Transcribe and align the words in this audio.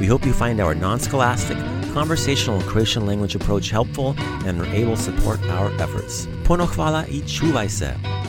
We 0.00 0.06
hope 0.06 0.24
you 0.24 0.32
find 0.32 0.60
our 0.60 0.74
non 0.74 0.98
scholastic, 0.98 1.58
conversational 1.92 2.62
Croatian 2.62 3.04
language 3.04 3.34
approach 3.34 3.68
helpful 3.70 4.14
and 4.46 4.58
are 4.58 4.74
able 4.74 4.96
to 4.96 5.02
support 5.02 5.40
our 5.50 5.70
efforts. 5.78 6.26
Puno 6.44 6.66
hvala 6.66 7.04
i 7.08 7.20
čuvaj 7.28 7.68
se. 7.68 8.19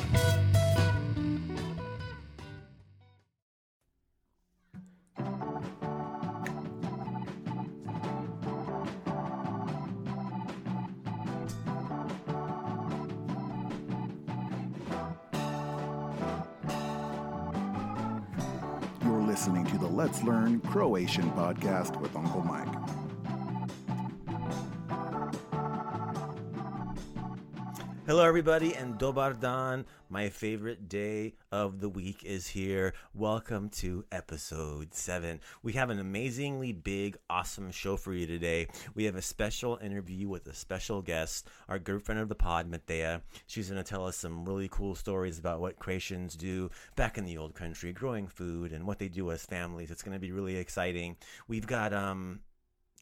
Everybody, 28.32 28.74
and 28.74 28.98
Dobardan, 28.98 29.84
My 30.08 30.30
favorite 30.30 30.88
day 30.88 31.34
of 31.52 31.82
the 31.82 31.90
week 31.90 32.24
is 32.24 32.48
here. 32.48 32.94
Welcome 33.14 33.68
to 33.72 34.06
episode 34.10 34.94
seven. 34.94 35.42
We 35.64 35.74
have 35.74 35.90
an 35.90 36.00
amazingly 36.00 36.72
big, 36.72 37.18
awesome 37.30 37.72
show 37.72 37.98
for 37.98 38.14
you 38.14 38.26
today. 38.26 38.68
We 38.96 39.04
have 39.04 39.18
a 39.18 39.22
special 39.22 39.80
interview 39.84 40.30
with 40.30 40.48
a 40.48 40.54
special 40.54 41.02
guest, 41.02 41.50
our 41.68 41.78
good 41.78 42.04
friend 42.04 42.22
of 42.22 42.30
the 42.30 42.36
pod, 42.36 42.72
Matea. 42.72 43.20
She's 43.48 43.70
going 43.70 43.84
to 43.84 43.90
tell 43.90 44.08
us 44.08 44.16
some 44.16 44.46
really 44.46 44.70
cool 44.72 44.96
stories 44.96 45.38
about 45.38 45.60
what 45.60 45.78
Croatians 45.78 46.36
do 46.36 46.72
back 46.96 47.18
in 47.18 47.26
the 47.26 47.38
old 47.38 47.54
country, 47.54 47.92
growing 47.92 48.28
food, 48.28 48.72
and 48.72 48.88
what 48.88 48.98
they 48.98 49.10
do 49.10 49.30
as 49.32 49.46
families. 49.46 49.92
It's 49.92 50.04
going 50.04 50.16
to 50.16 50.22
be 50.22 50.32
really 50.32 50.56
exciting. 50.56 51.18
We've 51.50 51.68
got 51.68 51.92
um, 51.92 52.40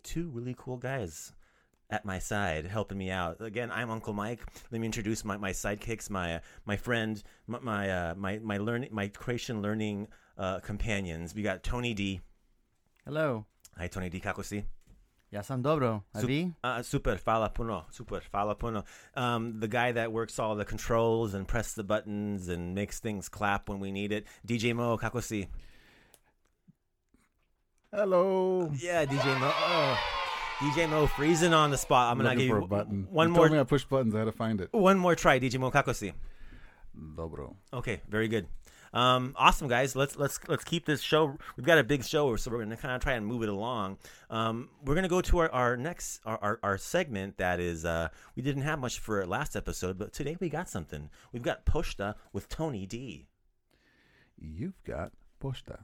two 0.01 0.29
really 0.29 0.55
cool 0.57 0.77
guys 0.77 1.33
at 1.89 2.05
my 2.05 2.19
side 2.19 2.65
helping 2.65 2.97
me 2.97 3.09
out. 3.09 3.41
Again, 3.41 3.71
I'm 3.71 3.89
Uncle 3.89 4.13
Mike. 4.13 4.41
Let 4.71 4.79
me 4.79 4.85
introduce 4.85 5.25
my, 5.25 5.37
my 5.37 5.51
sidekicks, 5.51 6.09
my 6.09 6.35
uh, 6.35 6.39
my 6.65 6.77
friend, 6.77 7.21
my 7.47 7.59
my 7.59 7.89
uh, 7.89 8.15
my, 8.15 8.39
my 8.39 8.57
learning 8.57 8.89
my 8.91 9.07
Croatian 9.07 9.61
learning 9.61 10.07
uh, 10.37 10.59
companions. 10.59 11.33
We 11.33 11.41
got 11.41 11.63
Tony 11.63 11.93
D. 11.93 12.21
Hello. 13.05 13.45
Hi 13.77 13.87
Tony 13.87 14.09
D. 14.09 14.19
Kako 14.19 14.43
si? 14.43 14.63
Ja 15.31 15.41
sam 15.41 15.61
dobro. 15.61 16.03
A 16.13 16.21
Sup- 16.21 16.27
vi? 16.27 16.53
Uh, 16.63 16.81
super, 16.81 17.17
fala 17.17 17.49
puno, 17.49 17.85
super, 17.91 18.21
fala 18.21 18.55
puno. 18.55 18.83
Um, 19.15 19.59
the 19.59 19.67
guy 19.67 19.91
that 19.91 20.11
works 20.11 20.39
all 20.39 20.55
the 20.55 20.65
controls 20.65 21.35
and 21.35 21.47
press 21.47 21.73
the 21.73 21.83
buttons 21.83 22.49
and 22.49 22.73
makes 22.73 22.99
things 22.99 23.29
clap 23.29 23.69
when 23.69 23.79
we 23.79 23.91
need 23.91 24.11
it. 24.11 24.25
DJ 24.47 24.73
Mo, 24.73 24.97
kako 24.97 25.21
si? 25.21 25.47
Hello! 27.91 28.71
Yeah, 28.79 29.05
DJ 29.05 29.39
Mo. 29.39 29.51
Oh. 29.53 30.18
DJ 30.59 30.89
Mo 30.89 31.07
freezing 31.07 31.53
on 31.53 31.71
the 31.71 31.77
spot. 31.77 32.11
I'm 32.11 32.17
gonna 32.17 32.35
give 32.35 32.49
for 32.49 32.57
you 32.57 32.65
a 32.65 32.67
button. 32.67 33.07
one 33.09 33.29
you 33.29 33.33
more 33.33 33.43
told 33.43 33.53
me 33.53 33.59
I 33.59 33.63
push 33.63 33.85
buttons. 33.85 34.13
I 34.13 34.19
had 34.19 34.25
to 34.25 34.33
find 34.33 34.59
it. 34.59 34.73
one 34.73 34.97
more 34.97 35.15
try. 35.15 35.39
DJ 35.39 35.57
Mo, 35.57 35.71
kako 35.71 35.95
si? 35.95 36.11
Dobro. 37.15 37.55
Okay, 37.71 38.01
very 38.09 38.27
good. 38.27 38.45
Um, 38.91 39.35
awesome 39.37 39.69
guys. 39.69 39.95
Let's 39.95 40.17
let's 40.17 40.37
let's 40.49 40.65
keep 40.65 40.85
this 40.85 40.99
show. 41.01 41.37
We've 41.55 41.65
got 41.65 41.77
a 41.77 41.83
big 41.85 42.03
show, 42.03 42.35
so 42.35 42.51
we're 42.51 42.59
gonna 42.59 42.75
kind 42.75 42.93
of 42.93 43.01
try 43.01 43.13
and 43.13 43.25
move 43.25 43.41
it 43.41 43.47
along. 43.47 43.99
Um, 44.29 44.67
we're 44.83 44.95
gonna 44.95 45.07
go 45.07 45.21
to 45.21 45.37
our, 45.37 45.49
our 45.51 45.77
next 45.77 46.19
our, 46.25 46.37
our, 46.41 46.59
our 46.61 46.77
segment 46.77 47.37
that 47.37 47.61
is 47.61 47.85
uh, 47.85 48.09
we 48.35 48.41
didn't 48.41 48.63
have 48.63 48.79
much 48.79 48.99
for 48.99 49.25
last 49.25 49.55
episode, 49.55 49.97
but 49.97 50.11
today 50.11 50.35
we 50.41 50.49
got 50.49 50.67
something. 50.67 51.09
We've 51.31 51.41
got 51.43 51.65
Poshta 51.65 52.15
with 52.33 52.49
Tony 52.49 52.85
D. 52.85 53.27
You've 54.37 54.83
got 54.83 55.13
Poshta. 55.41 55.79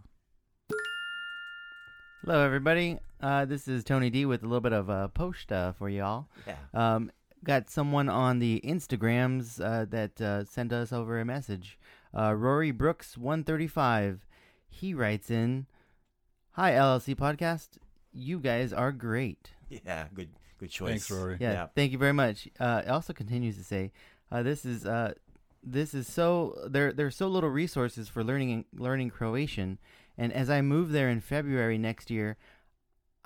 Hello, 2.26 2.44
everybody. 2.44 2.98
Uh, 3.22 3.46
this 3.46 3.68
is 3.68 3.84
Tony 3.84 4.10
D 4.10 4.26
with 4.26 4.44
a 4.44 4.46
little 4.46 4.62
bit 4.62 4.74
of 4.74 4.90
uh, 4.90 5.08
post 5.10 5.52
uh, 5.52 5.72
for 5.74 5.90
y'all. 5.90 6.28
Yeah. 6.46 6.56
Um, 6.74 7.12
got 7.44 7.70
someone 7.70 8.10
on 8.10 8.40
the 8.40 8.62
Instagrams 8.64 9.60
uh, 9.64 9.86
that 9.86 10.20
uh, 10.22 10.44
sent 10.46 10.74
us 10.74 10.92
over 10.92 11.20
a 11.20 11.26
message. 11.26 11.78
Uh, 12.18 12.34
Rory 12.34 12.72
Brooks, 12.72 13.18
one 13.18 13.44
thirty 13.44 13.68
five. 13.68 14.26
He 14.70 14.94
writes 14.94 15.32
in, 15.32 15.66
"Hi 16.52 16.72
LLC 16.74 17.16
podcast. 17.16 17.70
You 18.14 18.40
guys 18.40 18.72
are 18.74 18.92
great. 18.92 19.52
Yeah, 19.70 20.08
good 20.14 20.30
good 20.60 20.70
choice. 20.70 20.90
Thanks, 20.90 21.12
Rory. 21.12 21.38
Yeah, 21.40 21.52
Yeah. 21.54 21.68
thank 21.76 21.92
you 21.92 21.98
very 21.98 22.14
much." 22.14 22.48
Uh, 22.60 22.84
it 22.86 22.90
also 22.90 23.14
continues 23.14 23.58
to 23.58 23.64
say, 23.64 23.92
uh, 24.32 24.44
"This 24.44 24.66
is 24.66 24.86
uh, 24.86 25.14
this 25.64 25.94
is 25.94 26.08
so 26.12 26.58
there. 26.70 26.92
There's 26.94 27.16
so 27.16 27.28
little 27.28 27.50
resources 27.50 28.08
for 28.10 28.24
learning 28.24 28.66
learning 28.74 29.10
Croatian, 29.12 29.80
and 30.18 30.32
as 30.34 30.50
I 30.50 30.62
move 30.62 30.92
there 30.92 31.10
in 31.10 31.20
February 31.22 31.78
next 31.78 32.10
year, 32.12 32.38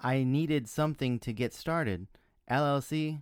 I 0.01 0.23
needed 0.23 0.67
something 0.69 1.19
to 1.19 1.33
get 1.33 1.53
started. 1.53 2.07
LLC 2.49 3.21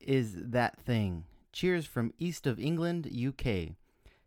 is 0.00 0.34
that 0.36 0.78
thing. 0.80 1.24
Cheers 1.52 1.86
from 1.86 2.12
east 2.18 2.46
of 2.46 2.58
England, 2.58 3.06
UK. 3.14 3.76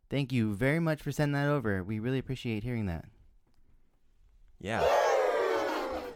Thank 0.10 0.32
you 0.32 0.54
very 0.54 0.80
much 0.80 1.02
for 1.02 1.12
sending 1.12 1.34
that 1.34 1.50
over. 1.50 1.84
We 1.84 2.00
really 2.00 2.20
appreciate 2.20 2.64
hearing 2.64 2.86
that. 2.86 3.06
Yeah. 4.60 4.82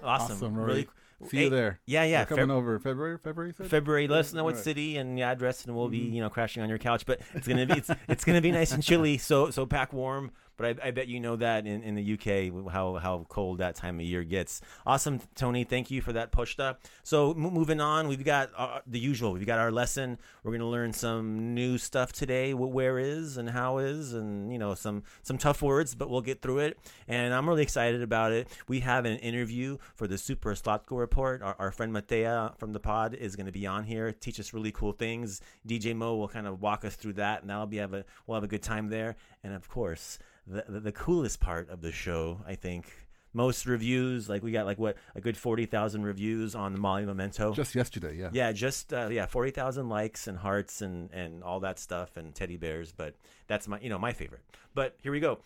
Awesome. 0.04 0.36
Awesome, 0.36 0.54
Rory. 0.56 0.68
really. 0.68 0.88
See 1.30 1.38
Hey, 1.38 1.44
you 1.44 1.50
there. 1.52 1.80
Yeah, 1.86 2.04
yeah. 2.06 2.22
We're 2.22 2.26
coming 2.38 2.48
Feb- 2.48 2.52
over 2.52 2.80
February. 2.80 3.18
February. 3.20 3.50
you 3.50 3.54
said? 3.56 3.68
February. 3.70 4.08
Let 4.08 4.22
us 4.22 4.34
know 4.34 4.44
what 4.44 4.54
Alright. 4.54 4.64
city 4.64 4.98
and 4.98 5.16
the 5.16 5.22
address, 5.22 5.66
and 5.66 5.76
we'll 5.76 5.88
be 5.90 6.00
Mhm. 6.00 6.14
you 6.14 6.22
know 6.22 6.30
crashing 6.32 6.64
on 6.64 6.70
your 6.70 6.80
couch. 6.80 7.06
But 7.06 7.22
it's 7.36 7.48
gonna 7.48 7.68
be 7.68 7.74
it's, 7.78 7.92
it's 8.08 8.24
gonna 8.24 8.42
be 8.42 8.52
nice 8.52 8.72
and 8.72 8.82
chilly. 8.82 9.20
So 9.20 9.52
so 9.52 9.68
pack 9.68 9.94
warm. 9.94 10.32
But 10.62 10.80
I, 10.80 10.90
I 10.90 10.92
bet 10.92 11.08
you 11.08 11.20
know 11.20 11.36
that 11.38 11.66
in, 11.66 11.82
in 11.82 11.96
the 11.96 12.14
UK 12.14 12.72
how 12.72 12.98
how 12.98 13.26
cold 13.30 13.58
that 13.58 13.76
time 13.76 14.00
of 14.00 14.06
year 14.06 14.24
gets. 14.24 14.62
Awesome, 14.86 15.20
Tony. 15.34 15.64
Thank 15.64 15.90
you 15.90 16.02
for 16.02 16.14
that 16.14 16.32
posta. 16.32 16.78
So 17.02 17.32
m- 17.32 17.40
moving 17.40 17.82
on, 17.82 18.08
we've 18.08 18.24
got 18.24 18.52
uh, 18.56 18.82
the 18.86 19.00
usual. 19.00 19.34
We've 19.34 19.46
got 19.46 19.58
our 19.58 19.72
lesson. 19.72 20.20
We're 20.44 20.52
gonna 20.52 20.70
learn 20.70 20.94
some 20.94 21.56
new 21.56 21.80
stuff 21.80 22.14
today. 22.14 22.54
Where 22.54 23.00
is 23.00 23.38
and 23.38 23.50
how 23.50 23.80
is, 23.80 24.14
and 24.14 24.54
you 24.54 24.60
know 24.60 24.76
some 24.76 25.02
some 25.24 25.40
tough 25.40 25.64
words, 25.64 25.96
but 25.96 26.12
we'll 26.12 26.22
get 26.22 26.44
through 26.44 26.60
it. 26.60 26.78
And 27.08 27.34
I'm 27.34 27.50
really 27.50 27.64
excited 27.64 28.04
about 28.04 28.32
it. 28.32 28.48
We 28.68 28.82
have 28.82 29.06
an 29.06 29.18
interview 29.18 29.80
for 29.96 30.06
the 30.06 30.20
Super 30.20 30.54
Slatko 30.54 31.00
report. 31.00 31.42
Our, 31.42 31.56
our 31.58 31.72
friend 31.72 31.92
Matea 31.92 32.56
from 32.60 32.72
the 32.72 32.80
pod 32.80 33.16
is 33.16 33.36
going 33.36 33.48
to 33.48 33.52
be 33.52 33.66
on 33.66 33.86
here, 33.86 34.12
teach 34.12 34.40
us 34.40 34.54
really 34.54 34.72
cool 34.72 34.92
things. 34.92 35.42
DJ 35.68 35.96
Mo 35.96 36.18
will 36.18 36.28
kind 36.28 36.46
of 36.46 36.62
walk 36.62 36.86
us 36.86 36.96
through 36.96 37.14
that, 37.14 37.42
and 37.42 37.50
that'll 37.50 37.66
be 37.66 37.78
have 37.78 37.96
a 37.96 38.06
we'll 38.28 38.36
have 38.36 38.44
a 38.44 38.48
good 38.48 38.62
time 38.62 38.90
there. 38.90 39.16
And 39.44 39.56
of 39.56 39.68
course, 39.68 40.20
the 40.52 40.66
the, 40.68 40.80
the 40.80 40.92
coolest 40.92 41.40
part 41.40 41.70
of 41.70 41.82
the 41.82 41.92
show, 41.92 42.40
I 42.46 42.56
think. 42.56 42.92
Most 43.34 43.66
reviews, 43.66 44.28
like 44.28 44.44
we 44.44 44.52
got 44.52 44.66
like 44.66 44.78
what 44.78 44.98
a 45.16 45.22
good 45.22 45.38
forty 45.38 45.66
thousand 45.66 46.04
reviews 46.04 46.54
on 46.54 46.74
the 46.74 46.80
Molly 46.80 47.06
Memento. 47.06 47.54
Just 47.54 47.74
yesterday, 47.76 48.18
yeah. 48.18 48.30
Yeah, 48.34 48.52
just 48.52 48.94
uh, 48.94 49.08
yeah, 49.10 49.26
forty 49.26 49.52
thousand 49.52 49.88
likes 49.88 50.28
and 50.28 50.38
hearts 50.38 50.82
and 50.82 51.10
and 51.14 51.42
all 51.42 51.62
that 51.62 51.80
stuff 51.80 52.18
and 52.18 52.36
teddy 52.36 52.58
bears. 52.58 52.92
But 52.92 53.16
that's 53.48 53.70
my 53.70 53.80
you 53.80 53.88
know 53.88 53.98
my 53.98 54.12
favorite. 54.12 54.42
But 54.76 54.98
here 55.02 55.14
we 55.14 55.22
go, 55.22 55.40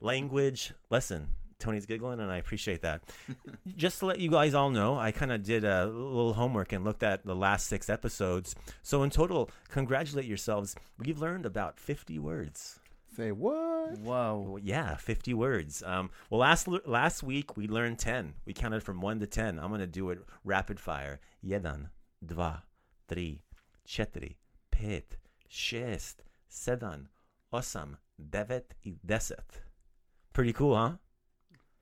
language 0.00 0.74
lesson. 0.90 1.28
Tony's 1.58 1.86
giggling, 1.86 2.20
and 2.20 2.32
I 2.32 2.38
appreciate 2.38 2.82
that. 2.82 3.02
just 3.76 4.00
to 4.00 4.06
let 4.06 4.18
you 4.18 4.30
guys 4.30 4.54
all 4.54 4.70
know, 4.70 4.98
I 4.98 5.12
kind 5.12 5.30
of 5.30 5.42
did 5.42 5.62
a 5.64 5.86
little 5.86 6.32
homework 6.32 6.72
and 6.72 6.84
looked 6.84 7.02
at 7.02 7.24
the 7.24 7.36
last 7.36 7.68
six 7.68 7.88
episodes. 7.88 8.56
So 8.82 9.02
in 9.02 9.10
total, 9.10 9.50
congratulate 9.68 10.24
yourselves. 10.24 10.74
We've 10.98 11.20
learned 11.20 11.46
about 11.46 11.78
fifty 11.78 12.18
words. 12.18 12.79
Say 13.20 13.32
what? 13.32 13.98
Whoa. 13.98 14.46
Well, 14.48 14.58
yeah, 14.62 14.94
50 14.96 15.34
words. 15.34 15.82
Um, 15.84 16.08
well, 16.30 16.40
last 16.40 16.66
last 16.86 17.22
week 17.22 17.54
we 17.54 17.68
learned 17.68 17.98
10. 17.98 18.32
We 18.46 18.54
counted 18.54 18.82
from 18.82 19.02
1 19.02 19.20
to 19.20 19.26
10. 19.26 19.58
I'm 19.58 19.68
going 19.68 19.80
to 19.80 19.86
do 19.86 20.08
it 20.08 20.20
rapid 20.42 20.80
fire. 20.80 21.20
Jeden, 21.44 21.90
dva, 22.24 22.62
tri, 23.12 23.42
četiri, 23.86 24.36
pet, 24.70 25.18
šest, 25.50 26.22
sedam, 26.50 27.08
osam, 27.52 27.98
devet 28.18 28.72
i 28.86 28.94
deset. 29.06 29.60
Pretty 30.32 30.54
cool, 30.54 30.74
huh? 30.74 30.92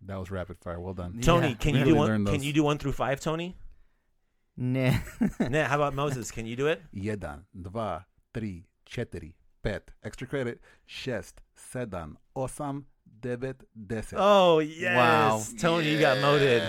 That 0.05 0.19
was 0.19 0.33
rapid 0.33 0.59
fire. 0.59 0.81
Well 0.81 0.95
done. 0.95 1.21
Tony, 1.21 1.51
Yeah. 1.51 1.55
can 1.55 1.73
We 1.75 1.79
you 1.79 1.85
do 1.85 1.95
one? 1.95 2.27
Can 2.27 2.43
you 2.43 2.53
do 2.53 2.65
one 2.65 2.79
through 2.79 2.95
five, 2.95 3.21
Tony? 3.21 3.57
Nah. 4.57 4.99
nah, 5.39 5.67
how 5.67 5.77
about 5.77 5.95
Moses? 5.95 6.33
Can 6.33 6.47
you 6.47 6.57
do 6.57 6.67
it? 6.67 6.83
Jedan, 6.93 7.45
dva, 7.55 8.07
tri, 8.35 8.65
četiri, 8.85 9.35
pet. 9.63 9.91
Extra 10.05 10.27
credit. 10.27 10.61
Šest, 10.87 11.41
sedam, 11.57 12.17
osam, 12.37 12.85
devet, 13.21 13.63
deset. 13.75 14.19
Oh 14.19 14.59
yes, 14.61 14.97
Wow. 14.97 15.43
Tony, 15.61 15.91
you 15.91 16.01
got 16.01 16.19
moted. 16.21 16.63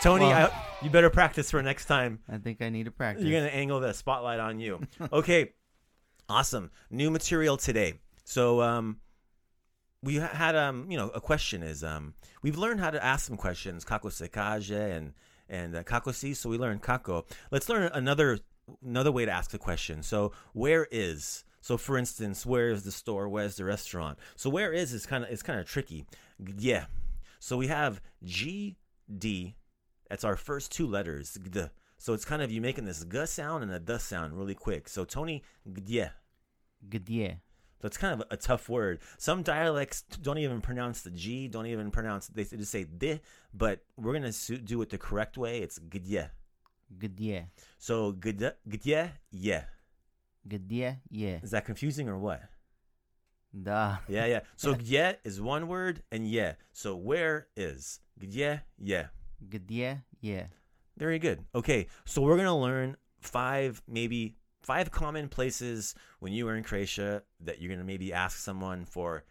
Tony, 0.00 0.24
Well- 0.26 0.50
I, 0.52 0.84
you 0.84 0.90
better 0.90 1.10
practice 1.10 1.50
for 1.50 1.62
next 1.62 1.86
time. 1.86 2.20
I 2.28 2.38
think 2.38 2.60
I 2.62 2.68
need 2.68 2.84
to 2.84 2.90
practice. 2.90 3.24
You're 3.24 3.40
gonna 3.40 3.50
angle 3.52 3.80
the 3.80 3.92
spotlight 3.92 4.40
on 4.40 4.60
you. 4.60 4.80
Okay, 5.12 5.52
awesome. 6.28 6.70
New 6.90 7.10
material 7.10 7.56
today. 7.56 7.94
So 8.24 8.60
um, 8.60 8.98
we 10.02 10.16
had 10.16 10.54
um, 10.54 10.86
you 10.90 10.96
know, 10.98 11.08
a 11.14 11.20
question 11.20 11.62
is 11.62 11.82
um, 11.82 12.14
we've 12.42 12.58
learned 12.58 12.80
how 12.80 12.90
to 12.90 13.02
ask 13.02 13.26
some 13.26 13.36
questions, 13.36 13.84
kako 13.84 14.10
se 14.10 14.28
kaže 14.28 14.96
and 14.96 15.12
and 15.48 15.74
uh, 15.76 15.82
kako 15.82 16.12
si. 16.12 16.34
So 16.34 16.50
we 16.50 16.58
learned 16.58 16.82
kako. 16.82 17.24
Let's 17.50 17.68
learn 17.68 17.90
another 17.92 18.38
another 18.84 19.12
way 19.12 19.24
to 19.24 19.30
ask 19.30 19.50
the 19.50 19.58
question. 19.58 20.02
So 20.02 20.32
where 20.52 20.86
is 20.90 21.44
so 21.60 21.76
for 21.76 21.98
instance, 21.98 22.46
where 22.46 22.68
is 22.68 22.84
the 22.84 22.92
store? 22.92 23.28
Where's 23.28 23.56
the 23.56 23.64
restaurant? 23.64 24.18
So 24.36 24.48
where 24.48 24.72
is 24.72 24.92
is 24.92 25.06
kind 25.06 25.24
of 25.24 25.30
it's 25.30 25.42
kind 25.42 25.58
of 25.58 25.66
tricky. 25.66 26.06
Yeah. 26.58 26.86
So 27.40 27.56
we 27.56 27.66
have 27.68 28.00
G 28.22 28.76
D. 29.18 29.56
That's 30.08 30.24
our 30.24 30.36
first 30.36 30.70
two 30.70 30.86
letters. 30.86 31.36
Gd. 31.42 31.70
So 31.98 32.12
it's 32.12 32.24
kind 32.24 32.42
of 32.42 32.52
you 32.52 32.60
making 32.60 32.84
this 32.84 33.04
g 33.04 33.26
sound 33.26 33.62
and 33.62 33.72
a 33.72 33.80
d 33.80 33.98
sound 33.98 34.38
really 34.38 34.54
quick. 34.54 34.88
So 34.88 35.04
Tony, 35.04 35.42
yeah. 35.86 36.10
Gdje. 36.88 37.40
So 37.80 37.86
it's 37.86 37.98
kind 37.98 38.20
of 38.20 38.26
a 38.30 38.36
tough 38.36 38.68
word. 38.68 39.00
Some 39.18 39.42
dialects 39.42 40.02
don't 40.22 40.38
even 40.38 40.60
pronounce 40.60 41.02
the 41.02 41.10
G, 41.10 41.46
don't 41.46 41.66
even 41.66 41.90
pronounce, 41.90 42.26
they 42.28 42.44
just 42.44 42.70
say 42.70 42.84
di, 42.84 43.20
but 43.52 43.80
we're 43.96 44.12
going 44.18 44.30
to 44.30 44.58
do 44.58 44.80
it 44.80 44.90
the 44.90 44.98
correct 44.98 45.36
way. 45.36 45.58
It's 45.58 45.78
gdje. 45.78 46.30
Gdje. 46.90 47.46
So 47.78 48.12
gdje, 48.12 48.52
gdje, 48.68 49.12
yeah. 49.30 49.64
Gdje 50.48 51.00
je. 51.10 51.40
Is 51.42 51.50
that 51.50 51.64
confusing 51.64 52.08
or 52.08 52.18
what? 52.18 52.40
Da. 53.52 53.98
Yeah, 54.08 54.26
yeah. 54.26 54.40
So 54.56 54.74
gdje 54.74 55.16
is 55.24 55.40
one 55.40 55.66
word 55.68 56.02
and 56.12 56.28
yeah. 56.28 56.54
So 56.72 56.96
where 56.96 57.48
is? 57.56 58.00
Gdje, 58.20 58.60
yeah. 58.78 59.06
Gdje 59.48 60.02
je. 60.20 60.46
Very 60.96 61.18
good. 61.18 61.44
Okay, 61.54 61.88
so 62.04 62.22
we're 62.22 62.36
gonna 62.36 62.56
learn 62.58 62.96
five, 63.20 63.82
maybe 63.86 64.36
five 64.62 64.90
common 64.90 65.28
places 65.28 65.94
when 66.20 66.32
you 66.32 66.48
are 66.48 66.56
in 66.56 66.64
Croatia 66.64 67.22
that 67.40 67.60
you're 67.60 67.70
gonna 67.70 67.84
maybe 67.84 68.12
ask 68.12 68.38
someone 68.38 68.84
for. 68.84 69.24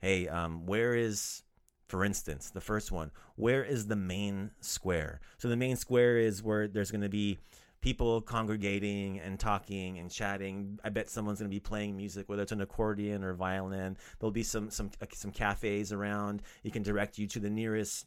Hey, 0.00 0.26
um, 0.26 0.66
where 0.66 0.96
is, 0.96 1.44
for 1.92 2.06
instance, 2.06 2.48
the 2.48 2.62
first 2.62 2.90
one? 2.90 3.10
Where 3.36 3.62
is 3.62 3.86
the 3.86 3.96
main 3.96 4.50
square? 4.62 5.20
So 5.36 5.50
the 5.50 5.58
main 5.58 5.76
square 5.76 6.16
is 6.16 6.42
where 6.42 6.66
there's 6.66 6.90
gonna 6.90 7.10
be 7.10 7.38
people 7.82 8.22
congregating 8.22 9.20
and 9.20 9.38
talking 9.38 9.98
and 9.98 10.10
chatting. 10.10 10.78
I 10.82 10.88
bet 10.88 11.10
someone's 11.10 11.40
gonna 11.40 11.50
be 11.50 11.60
playing 11.60 11.94
music, 11.94 12.30
whether 12.30 12.44
it's 12.44 12.52
an 12.52 12.62
accordion 12.62 13.22
or 13.22 13.34
violin. 13.34 13.98
There'll 14.18 14.32
be 14.32 14.42
some 14.42 14.70
some 14.70 14.90
uh, 15.02 15.06
some 15.12 15.32
cafes 15.32 15.92
around. 15.92 16.40
It 16.64 16.72
can 16.72 16.82
direct 16.82 17.18
you 17.18 17.26
to 17.26 17.38
the 17.38 17.50
nearest 17.50 18.06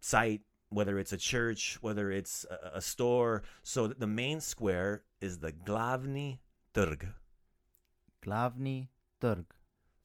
site 0.00 0.40
whether 0.70 0.98
it's 0.98 1.12
a 1.12 1.16
church, 1.16 1.78
whether 1.82 2.10
it's 2.10 2.44
a, 2.50 2.78
a 2.78 2.80
store. 2.80 3.44
So 3.62 3.86
the 3.86 4.08
main 4.08 4.40
square 4.40 5.04
is 5.20 5.38
the 5.38 5.52
Glavni 5.52 6.40
Trg. 6.74 7.12
Glavni 8.26 8.88
trg. 9.22 9.44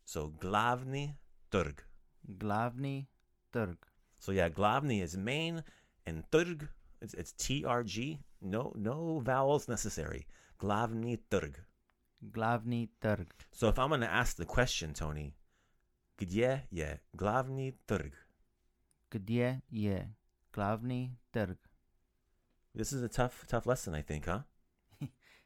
So 0.05 0.31
Glavni 0.39 1.15
Trg. 1.51 1.88
Glavni 2.37 3.07
trg. 3.53 3.77
So 4.19 4.31
yeah, 4.31 4.49
Glavni 4.49 5.01
is 5.01 5.17
main, 5.17 5.63
and 6.05 6.23
Trg 6.31 6.67
it's, 7.01 7.13
it's 7.13 7.31
T 7.33 7.65
R 7.65 7.83
G. 7.83 8.19
No 8.41 8.73
no 8.75 9.19
vowels 9.19 9.67
necessary. 9.67 10.27
Glavni 10.59 11.19
Trg. 11.31 11.55
Glavni 12.31 12.89
trg. 13.01 13.27
So 13.51 13.69
if 13.69 13.79
I'm 13.79 13.89
gonna 13.89 14.05
ask 14.05 14.35
the 14.35 14.45
question, 14.45 14.93
Tony, 14.93 15.33
gdje 16.17 16.61
je 16.69 16.99
Glavni 17.15 17.73
Trg? 17.87 18.13
Gdje 19.11 19.61
je 19.71 20.07
glavni 20.53 21.15
trg? 21.33 21.57
This 22.75 22.93
is 22.93 23.01
a 23.01 23.07
tough 23.07 23.47
tough 23.47 23.65
lesson, 23.65 23.95
I 23.95 24.01
think, 24.01 24.25
huh? 24.25 24.41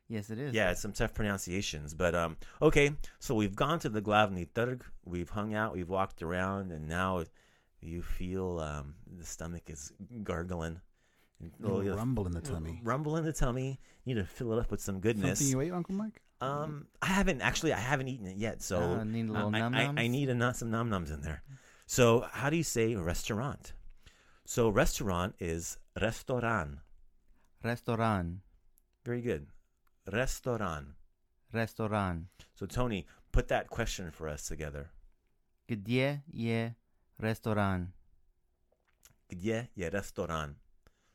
Yes, 0.09 0.29
it 0.29 0.37
is. 0.39 0.53
Yeah, 0.53 0.71
it's 0.71 0.81
some 0.81 0.91
tough 0.93 1.13
pronunciations, 1.13 1.93
but 1.93 2.13
um, 2.13 2.37
okay. 2.61 2.91
So 3.19 3.33
we've 3.35 3.55
gone 3.55 3.79
to 3.79 3.89
the 3.89 4.01
Glavni 4.01 4.47
Trg. 4.53 4.81
We've 5.05 5.29
hung 5.29 5.53
out. 5.53 5.73
We've 5.73 5.89
walked 5.89 6.21
around, 6.21 6.71
and 6.71 6.87
now 6.87 7.23
you 7.81 8.01
feel 8.01 8.59
um, 8.59 8.95
the 9.17 9.25
stomach 9.25 9.63
is 9.67 9.91
gargling. 10.23 10.79
And 11.39 11.51
Little 11.59 11.77
little- 11.77 11.97
rumble 11.97 12.25
in 12.27 12.33
the 12.33 12.41
tummy. 12.41 12.79
Rumble 12.83 13.17
in 13.17 13.25
the 13.25 13.33
tummy. 13.33 13.79
You 14.05 14.15
need 14.15 14.21
to 14.21 14.27
fill 14.27 14.53
it 14.53 14.59
up 14.59 14.71
with 14.71 14.81
some 14.81 14.99
goodness. 14.99 15.39
Something 15.39 15.51
you 15.57 15.61
ate, 15.61 15.71
Uncle 15.73 15.95
Mike? 15.95 16.21
Um, 16.41 16.87
I 17.01 17.07
haven't 17.07 17.41
actually. 17.41 17.71
I 17.73 17.79
haven't 17.79 18.09
eaten 18.09 18.27
it 18.27 18.37
yet, 18.37 18.61
so 18.61 18.77
Ah, 18.99 19.03
need 19.03 19.29
a 19.29 19.31
little 19.31 19.55
I, 19.55 19.59
I, 19.61 19.93
I 20.03 20.07
need 20.07 20.29
a, 20.29 20.35
nut- 20.35 20.57
some 20.57 20.69
num 20.69 20.89
nums 20.89 21.11
in 21.13 21.21
there. 21.21 21.41
So 21.85 22.25
how 22.31 22.49
do 22.49 22.57
you 22.57 22.63
say 22.63 22.95
restaurant? 22.95 23.73
So 24.45 24.67
restaurant 24.69 25.35
is 25.39 25.77
restaurant. 25.99 26.79
Restaurant. 27.63 28.39
Very 29.05 29.21
good. 29.21 29.47
Restaurant. 30.11 30.87
Restaurant. 31.53 32.25
So 32.55 32.65
Tony, 32.65 33.05
put 33.31 33.47
that 33.47 33.69
question 33.69 34.11
for 34.11 34.27
us 34.27 34.47
together. 34.47 34.89
Gdje 35.69 36.21
je 36.31 36.75
restaurant? 37.19 37.87
Gdje 39.29 39.69
je 39.75 39.89
restaurant? 39.89 40.55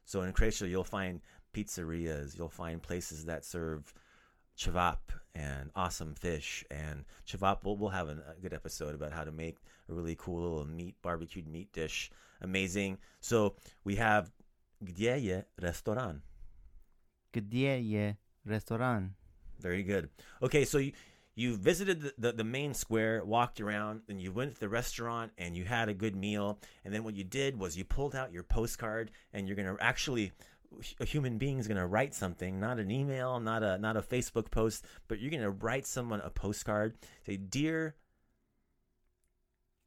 So 0.04 0.22
in 0.22 0.32
Croatia, 0.32 0.66
you'll 0.66 0.84
find 0.84 1.20
pizzerias. 1.52 2.38
You'll 2.38 2.48
find 2.48 2.82
places 2.82 3.26
that 3.26 3.44
serve 3.44 3.92
cevap 4.56 4.98
and 5.34 5.70
awesome 5.76 6.14
fish. 6.14 6.64
And 6.70 7.04
cevap, 7.26 7.64
we'll, 7.64 7.76
we'll 7.76 7.90
have 7.90 8.08
an, 8.08 8.22
a 8.26 8.40
good 8.40 8.54
episode 8.54 8.94
about 8.94 9.12
how 9.12 9.24
to 9.24 9.32
make 9.32 9.58
a 9.88 9.92
really 9.92 10.16
cool 10.16 10.40
little 10.40 10.64
meat, 10.64 10.96
barbecued 11.02 11.46
meat 11.46 11.72
dish. 11.72 12.10
Amazing. 12.40 12.98
So 13.20 13.56
we 13.84 13.96
have 13.96 14.30
Gdje 14.82 15.22
je 15.22 15.44
restaurant? 15.60 16.22
Gdje 17.32 17.90
je 17.90 18.16
restaurant? 18.48 19.10
Very 19.60 19.82
good. 19.82 20.08
Okay, 20.42 20.64
so 20.64 20.78
you 20.78 20.92
you 21.38 21.56
visited 21.56 22.00
the, 22.00 22.14
the, 22.18 22.32
the 22.32 22.44
main 22.44 22.74
square, 22.74 23.24
walked 23.24 23.60
around, 23.60 24.00
and 24.08 24.20
you 24.20 24.32
went 24.32 24.54
to 24.54 24.60
the 24.60 24.68
restaurant 24.68 25.30
and 25.38 25.56
you 25.56 25.64
had 25.64 25.88
a 25.88 25.94
good 25.94 26.16
meal. 26.16 26.58
And 26.84 26.92
then 26.92 27.04
what 27.04 27.14
you 27.14 27.22
did 27.22 27.56
was 27.56 27.76
you 27.76 27.84
pulled 27.84 28.16
out 28.16 28.32
your 28.32 28.42
postcard 28.42 29.12
and 29.32 29.46
you're 29.46 29.56
gonna 29.56 29.76
actually 29.80 30.32
a 31.00 31.04
human 31.04 31.38
being 31.38 31.58
is 31.58 31.68
gonna 31.68 31.86
write 31.86 32.12
something, 32.12 32.58
not 32.58 32.80
an 32.80 32.90
email, 32.90 33.38
not 33.38 33.62
a 33.62 33.78
not 33.78 33.96
a 33.96 34.02
Facebook 34.02 34.50
post, 34.50 34.84
but 35.06 35.20
you're 35.20 35.30
gonna 35.30 35.50
write 35.50 35.86
someone 35.86 36.20
a 36.20 36.30
postcard. 36.30 36.98
Say, 37.24 37.36
dear 37.36 37.94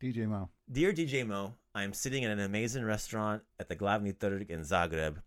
DJ 0.01 0.27
Mo. 0.27 0.50
Dear 0.72 0.94
DJ 0.94 1.27
Mo, 1.27 1.56
I'm 1.75 1.94
sitting 1.94 2.24
in 2.24 2.32
an 2.32 2.39
amazing 2.39 2.86
restaurant 2.86 3.44
at 3.60 3.68
the 3.70 3.75
Glavni 3.75 4.13
Trg 4.18 4.50
in 4.50 4.62
Zagreb. 4.62 5.18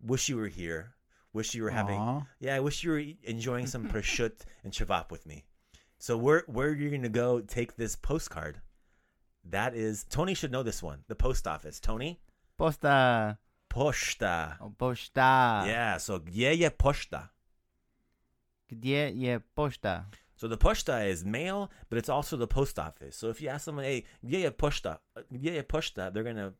Wish 0.00 0.28
you 0.28 0.36
were 0.36 0.48
here. 0.48 0.94
Wish 1.32 1.54
you 1.54 1.62
were 1.62 1.70
having. 1.70 1.98
Aw. 1.98 2.22
Yeah, 2.40 2.56
I 2.56 2.60
wish 2.60 2.84
you 2.84 2.90
were 2.90 3.04
enjoying 3.24 3.66
some 3.66 3.88
prosciutto 3.92 4.44
and 4.64 4.72
chavap 4.72 5.10
with 5.10 5.26
me. 5.26 5.44
So 5.98 6.16
where 6.16 6.44
where 6.46 6.68
are 6.68 6.74
you 6.74 6.90
going 6.90 7.02
to 7.02 7.08
go 7.08 7.40
take 7.40 7.76
this 7.76 7.96
postcard? 7.96 8.60
That 9.44 9.74
is 9.74 10.04
Tony 10.04 10.34
should 10.34 10.52
know 10.52 10.62
this 10.62 10.82
one. 10.82 11.04
The 11.08 11.14
post 11.14 11.46
office. 11.46 11.80
Tony? 11.80 12.20
Posta. 12.58 13.38
Posta. 13.70 14.56
Oh, 14.60 14.72
posta. 14.78 15.64
Yeah, 15.66 15.96
so 15.98 16.18
gdje 16.18 16.58
je 16.60 16.70
pošta? 16.70 17.30
Gdje 18.68 19.12
je 19.14 19.40
posta? 19.56 20.06
So 20.36 20.48
the 20.48 20.56
pošta 20.56 21.08
is 21.08 21.24
mail, 21.24 21.70
but 21.88 21.98
it's 21.98 22.08
also 22.08 22.36
the 22.36 22.46
post 22.46 22.78
office. 22.78 23.16
So 23.16 23.30
if 23.30 23.40
you 23.40 23.48
ask 23.48 23.64
someone, 23.64 23.84
hey, 23.84 24.04
gdje 24.24 24.40
je 24.40 24.50
pošta? 24.50 24.98
Gdje 25.30 25.54
je 25.54 25.62
pošta? 25.62 26.10
They're 26.10 26.24
going 26.24 26.36
to 26.36 26.52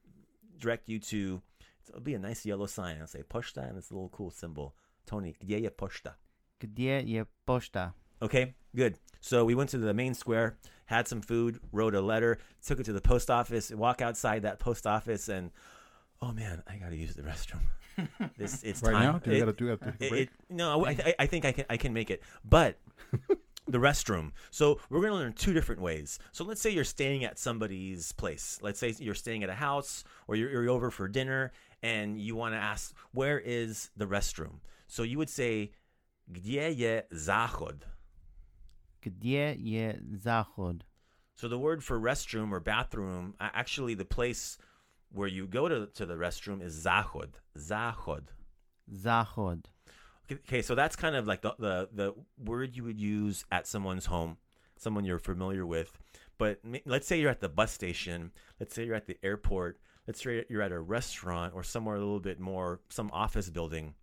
direct 0.58 0.88
you 0.88 0.98
to, 1.00 1.42
it'll 1.88 2.00
be 2.00 2.14
a 2.14 2.18
nice 2.18 2.44
yellow 2.46 2.66
sign. 2.66 2.96
It'll 2.96 3.06
say 3.06 3.22
pošta, 3.22 3.60
and 3.62 3.76
it's 3.78 3.90
a 3.90 3.94
little 3.94 4.10
cool 4.10 4.30
symbol. 4.30 4.74
Tony, 5.06 5.34
gdje 5.44 5.62
je 5.62 5.70
pošta? 5.70 6.14
Gdje 6.60 7.02
je 7.06 7.24
posta? 7.46 7.92
Okay, 8.20 8.54
good. 8.76 8.98
So 9.20 9.44
we 9.44 9.54
went 9.54 9.70
to 9.70 9.78
the 9.78 9.92
main 9.94 10.14
square, 10.14 10.56
had 10.86 11.08
some 11.08 11.20
food, 11.20 11.58
wrote 11.72 11.94
a 11.94 12.00
letter, 12.00 12.38
took 12.64 12.78
it 12.80 12.84
to 12.86 12.92
the 12.92 13.00
post 13.00 13.30
office, 13.30 13.70
walk 13.70 14.00
outside 14.00 14.42
that 14.42 14.58
post 14.60 14.86
office, 14.86 15.28
and 15.28 15.50
oh 16.20 16.32
man, 16.32 16.62
I 16.68 16.76
gotta 16.76 16.96
use 16.96 17.14
the 17.14 17.22
restroom. 17.22 17.62
This 18.38 18.62
it's 18.62 18.82
Right 18.82 18.92
time. 18.92 19.12
now? 19.12 19.18
Do 19.18 19.30
you 19.30 19.36
It- 19.36 19.40
gotta 19.40 19.52
do 19.52 19.66
have 19.66 19.80
to 19.80 19.88
it- 20.06 20.12
it- 20.12 20.28
no, 20.48 20.84
I, 20.86 20.90
I, 20.90 21.14
I 21.20 21.26
think 21.26 21.44
I 21.44 21.52
can 21.52 21.64
I 21.68 21.76
can 21.76 21.92
make 21.92 22.10
it, 22.10 22.22
but 22.44 22.78
the 23.66 23.78
restroom. 23.78 24.32
So 24.50 24.80
we're 24.88 25.02
gonna 25.02 25.14
learn 25.14 25.32
two 25.34 25.52
different 25.52 25.80
ways. 25.80 26.18
So 26.32 26.44
let's 26.44 26.60
say 26.60 26.70
you're 26.70 26.84
staying 26.84 27.24
at 27.24 27.38
somebody's 27.38 28.12
place. 28.12 28.58
Let's 28.62 28.78
say 28.80 28.94
you're 28.98 29.14
staying 29.14 29.42
at 29.44 29.50
a 29.50 29.54
house 29.54 30.04
or 30.26 30.36
you're, 30.36 30.50
you're 30.50 30.68
over 30.70 30.90
for 30.90 31.06
dinner, 31.08 31.52
and 31.82 32.20
you 32.20 32.36
want 32.36 32.54
to 32.54 32.58
ask 32.58 32.94
where 33.12 33.38
is 33.38 33.90
the 33.96 34.06
restroom. 34.06 34.60
So 34.86 35.02
you 35.02 35.18
would 35.18 35.30
say, 35.30 35.72
gdje 36.32 36.78
je 36.78 37.02
zahod. 37.12 37.82
Gdje 39.02 39.56
je 39.58 40.00
zahod? 40.16 40.82
So 41.34 41.48
the 41.48 41.58
word 41.58 41.82
for 41.82 41.98
restroom 41.98 42.52
or 42.52 42.60
bathroom, 42.60 43.34
actually 43.40 43.94
the 43.94 44.04
place 44.04 44.58
where 45.10 45.28
you 45.28 45.46
go 45.46 45.68
to, 45.68 45.86
to 45.86 46.06
the 46.06 46.14
restroom 46.14 46.62
is 46.62 46.84
zahod. 46.84 47.34
Zahod. 47.58 48.28
Zahod. 48.94 49.64
Okay, 50.30 50.40
Okay, 50.46 50.62
so 50.62 50.74
that's 50.74 50.96
kind 50.96 51.16
of 51.16 51.26
like 51.26 51.42
the, 51.42 51.54
the 51.58 51.88
the 51.92 52.14
word 52.38 52.76
you 52.76 52.84
would 52.84 53.00
use 53.00 53.44
at 53.50 53.66
someone's 53.66 54.06
home, 54.06 54.38
someone 54.76 55.04
you're 55.04 55.18
familiar 55.18 55.66
with. 55.66 55.98
But 56.38 56.60
let's 56.86 57.06
say 57.06 57.20
you're 57.20 57.30
at 57.30 57.40
the 57.40 57.48
bus 57.48 57.72
station. 57.72 58.32
Let's 58.58 58.74
say 58.74 58.84
you're 58.84 58.94
at 58.94 59.06
the 59.06 59.18
airport. 59.22 59.78
Let's 60.06 60.22
say 60.22 60.44
you're 60.48 60.62
at 60.62 60.72
a 60.72 60.80
restaurant 60.80 61.54
or 61.54 61.62
somewhere 61.62 61.96
a 61.96 62.00
little 62.00 62.20
bit 62.20 62.40
more, 62.40 62.80
some 62.88 63.10
office 63.12 63.50
building. 63.50 63.94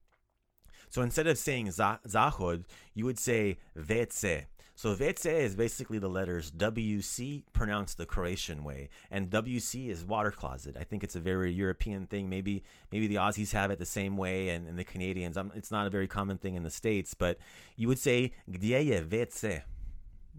So 0.90 1.02
instead 1.02 1.28
of 1.28 1.38
saying 1.38 1.72
za- 1.72 2.00
zahod, 2.08 2.64
you 2.94 3.06
would 3.06 3.20
say 3.20 3.58
WC. 3.78 4.46
So 4.76 4.96
WC 4.96 5.26
is 5.30 5.56
basically 5.56 6.00
the 6.00 6.08
letters 6.08 6.52
WC 6.52 7.44
pronounced 7.52 7.98
the 7.98 8.06
Croatian 8.06 8.64
way, 8.64 8.88
and 9.12 9.30
WC 9.30 9.90
is 9.90 10.06
water 10.06 10.32
closet. 10.32 10.78
I 10.80 10.86
think 10.86 11.04
it's 11.04 11.18
a 11.18 11.20
very 11.20 11.52
European 11.52 12.08
thing. 12.08 12.30
Maybe 12.30 12.64
maybe 12.90 13.06
the 13.08 13.16
Aussies 13.16 13.52
have 13.52 13.72
it 13.72 13.80
the 13.80 13.86
same 13.86 14.16
way, 14.16 14.48
and, 14.48 14.70
and 14.70 14.80
the 14.80 14.86
Canadians. 14.86 15.36
Um 15.38 15.52
it's 15.54 15.70
not 15.70 15.86
a 15.86 15.90
very 15.90 16.08
common 16.08 16.38
thing 16.38 16.56
in 16.56 16.64
the 16.64 16.70
states, 16.70 17.14
but 17.14 17.38
you 17.76 17.90
would 17.90 18.00
say 18.00 18.32
gdje 18.50 18.86
je 18.86 19.02
WC. 19.02 19.64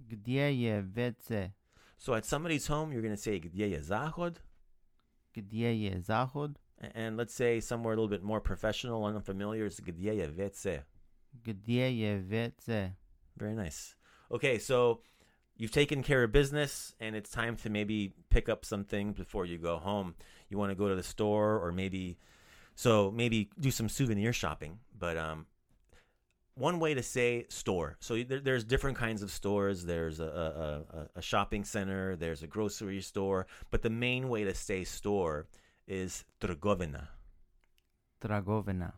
Gdje 0.08 0.58
je 0.58 0.82
WC? 0.82 1.52
So 1.98 2.14
at 2.14 2.24
somebody's 2.24 2.66
home, 2.66 2.92
you're 2.92 3.02
going 3.02 3.14
to 3.14 3.20
say 3.20 3.38
gdje 3.38 3.72
je 3.72 3.82
zahod, 3.82 4.36
Gdje 5.34 5.82
je 5.82 6.00
zahod? 6.00 6.56
and 6.94 7.16
let's 7.16 7.34
say 7.34 7.60
somewhere 7.60 7.92
a 7.92 7.96
little 7.96 8.08
bit 8.08 8.22
more 8.22 8.40
professional 8.40 9.06
and 9.06 9.16
unfamiliar 9.16 9.66
is 9.66 9.80
gdje 9.80 10.16
je 10.16 10.28
WC. 10.28 10.82
Gdje 11.44 11.98
je 11.98 12.22
WC? 12.28 12.92
Very 13.36 13.54
nice. 13.54 13.94
Okay, 14.30 14.58
so 14.58 15.00
you've 15.56 15.72
taken 15.72 16.02
care 16.02 16.24
of 16.24 16.32
business 16.32 16.94
and 17.00 17.14
it's 17.14 17.30
time 17.30 17.56
to 17.56 17.70
maybe 17.70 18.14
pick 18.30 18.48
up 18.48 18.64
some 18.64 18.84
things 18.84 19.16
before 19.16 19.44
you 19.44 19.58
go 19.58 19.78
home. 19.78 20.14
You 20.48 20.58
want 20.58 20.70
to 20.70 20.76
go 20.76 20.88
to 20.88 20.94
the 20.94 21.02
store 21.02 21.58
or 21.58 21.72
maybe 21.72 22.18
so 22.74 23.10
maybe 23.10 23.50
do 23.58 23.70
some 23.70 23.88
souvenir 23.88 24.32
shopping, 24.32 24.78
but 24.98 25.16
um 25.16 25.46
one 26.54 26.78
way 26.78 26.94
to 26.94 27.02
say 27.02 27.46
store. 27.48 27.96
So 28.00 28.22
there, 28.22 28.40
there's 28.40 28.64
different 28.64 28.96
kinds 28.96 29.22
of 29.22 29.30
stores. 29.30 29.84
There's 29.84 30.20
a, 30.20 30.24
a, 30.24 30.96
a, 30.98 31.08
a 31.16 31.22
shopping 31.22 31.64
center. 31.64 32.16
There's 32.16 32.42
a 32.42 32.46
grocery 32.46 33.00
store. 33.00 33.46
But 33.70 33.82
the 33.82 33.90
main 33.90 34.28
way 34.28 34.44
to 34.44 34.54
say 34.54 34.84
store 34.84 35.46
is 35.86 36.24
trgovina. 36.40 37.08
Dragovina. 38.20 38.92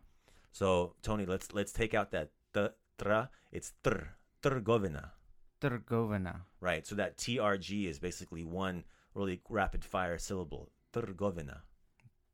So 0.51 0.95
Tony, 1.03 1.25
let's 1.25 1.53
let's 1.53 1.73
take 1.73 1.95
out 1.95 2.11
that 2.11 2.31
the 2.53 2.75
tra. 2.99 3.31
It's 3.51 3.73
tr 3.83 4.15
trgovina. 4.43 5.13
Trgovina. 5.61 6.43
Right. 6.61 6.87
So 6.87 6.97
that 6.97 7.17
TRG 7.17 7.89
is 7.89 7.99
basically 7.99 8.45
one 8.45 8.85
really 9.15 9.41
rapid 9.49 9.85
fire 9.85 10.19
syllable. 10.19 10.71
Trgovina. 10.93 11.63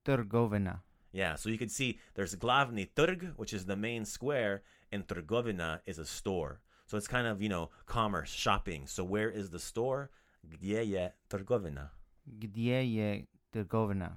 Trgovina. 0.04 0.82
Yeah. 1.12 1.36
So 1.36 1.48
you 1.48 1.58
can 1.58 1.68
see 1.68 1.98
there's 2.14 2.34
Glavni 2.36 2.88
Trg, 2.94 3.32
which 3.36 3.52
is 3.52 3.64
the 3.64 3.76
main 3.76 4.04
square, 4.04 4.62
and 4.92 5.06
Trgovina 5.06 5.80
is 5.86 5.98
a 5.98 6.04
store. 6.04 6.60
So 6.86 6.96
it's 6.96 7.08
kind 7.08 7.26
of, 7.26 7.42
you 7.42 7.48
know, 7.48 7.70
commerce, 7.86 8.30
shopping. 8.30 8.86
So 8.86 9.04
where 9.04 9.30
is 9.30 9.50
the 9.50 9.58
store? 9.58 10.10
Gdje 10.46 10.90
je 10.90 11.12
Trgovina? 11.28 11.90
Gdje 12.26 12.94
je 12.94 13.26
Trgovina? 13.52 14.16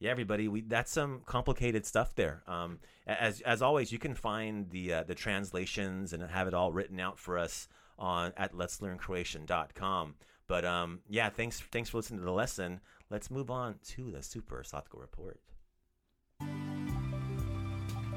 Yeah, 0.00 0.12
everybody, 0.12 0.46
we 0.46 0.60
that's 0.60 0.92
some 0.92 1.22
complicated 1.26 1.84
stuff 1.84 2.14
there. 2.14 2.42
Um, 2.46 2.78
as 3.06 3.40
as 3.40 3.62
always, 3.62 3.90
you 3.90 3.98
can 3.98 4.14
find 4.14 4.70
the 4.70 4.92
uh, 4.92 5.02
the 5.02 5.14
translations 5.14 6.12
and 6.12 6.22
have 6.22 6.46
it 6.46 6.54
all 6.54 6.70
written 6.70 7.00
out 7.00 7.18
for 7.18 7.36
us 7.36 7.68
on 7.98 8.32
at 8.36 8.52
let'slearncroatian.com. 8.54 10.14
But 10.46 10.64
um, 10.64 11.00
yeah, 11.08 11.30
thanks 11.30 11.60
thanks 11.60 11.90
for 11.90 11.96
listening 11.96 12.20
to 12.20 12.24
the 12.24 12.32
lesson. 12.32 12.80
Let's 13.10 13.28
move 13.30 13.50
on 13.50 13.76
to 13.88 14.12
the 14.12 14.22
Super 14.22 14.62
Slatko 14.62 15.00
report. 15.00 15.40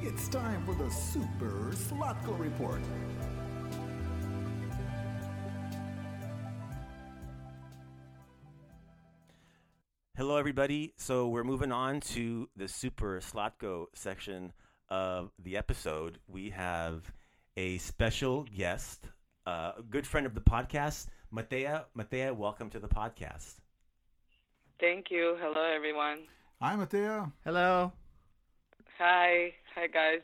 It's 0.03 0.27
time 0.29 0.65
for 0.65 0.74
the 0.74 0.89
Super 0.89 1.70
Slatko 1.74 2.39
Report. 2.39 2.81
Hello, 10.17 10.38
everybody. 10.38 10.96
So 10.98 11.27
we're 11.27 11.43
moving 11.43 11.72
on 11.72 12.00
to 12.01 12.50
the 12.55 12.67
Super 12.67 13.20
Slatko 13.20 13.86
section 13.93 14.53
of 14.89 15.29
the 15.38 15.55
episode. 15.55 16.17
We 16.27 16.50
have 16.50 17.12
a 17.55 17.77
special 17.77 18.46
guest, 18.46 19.08
uh, 19.46 19.74
a 19.77 19.84
good 19.88 20.08
friend 20.08 20.25
of 20.25 20.34
the 20.34 20.41
podcast, 20.41 21.10
Matea. 21.31 21.86
Matea, 21.96 22.36
welcome 22.36 22.72
to 22.72 22.79
the 22.79 22.89
podcast. 22.89 23.53
Thank 24.79 25.12
you. 25.12 25.38
Hello, 25.39 25.62
everyone. 25.63 26.22
Hi, 26.60 26.75
Mateo. 26.75 27.31
Hello. 27.46 27.93
Hi. 29.03 29.53
Hi, 29.74 29.88
guys. 29.88 30.20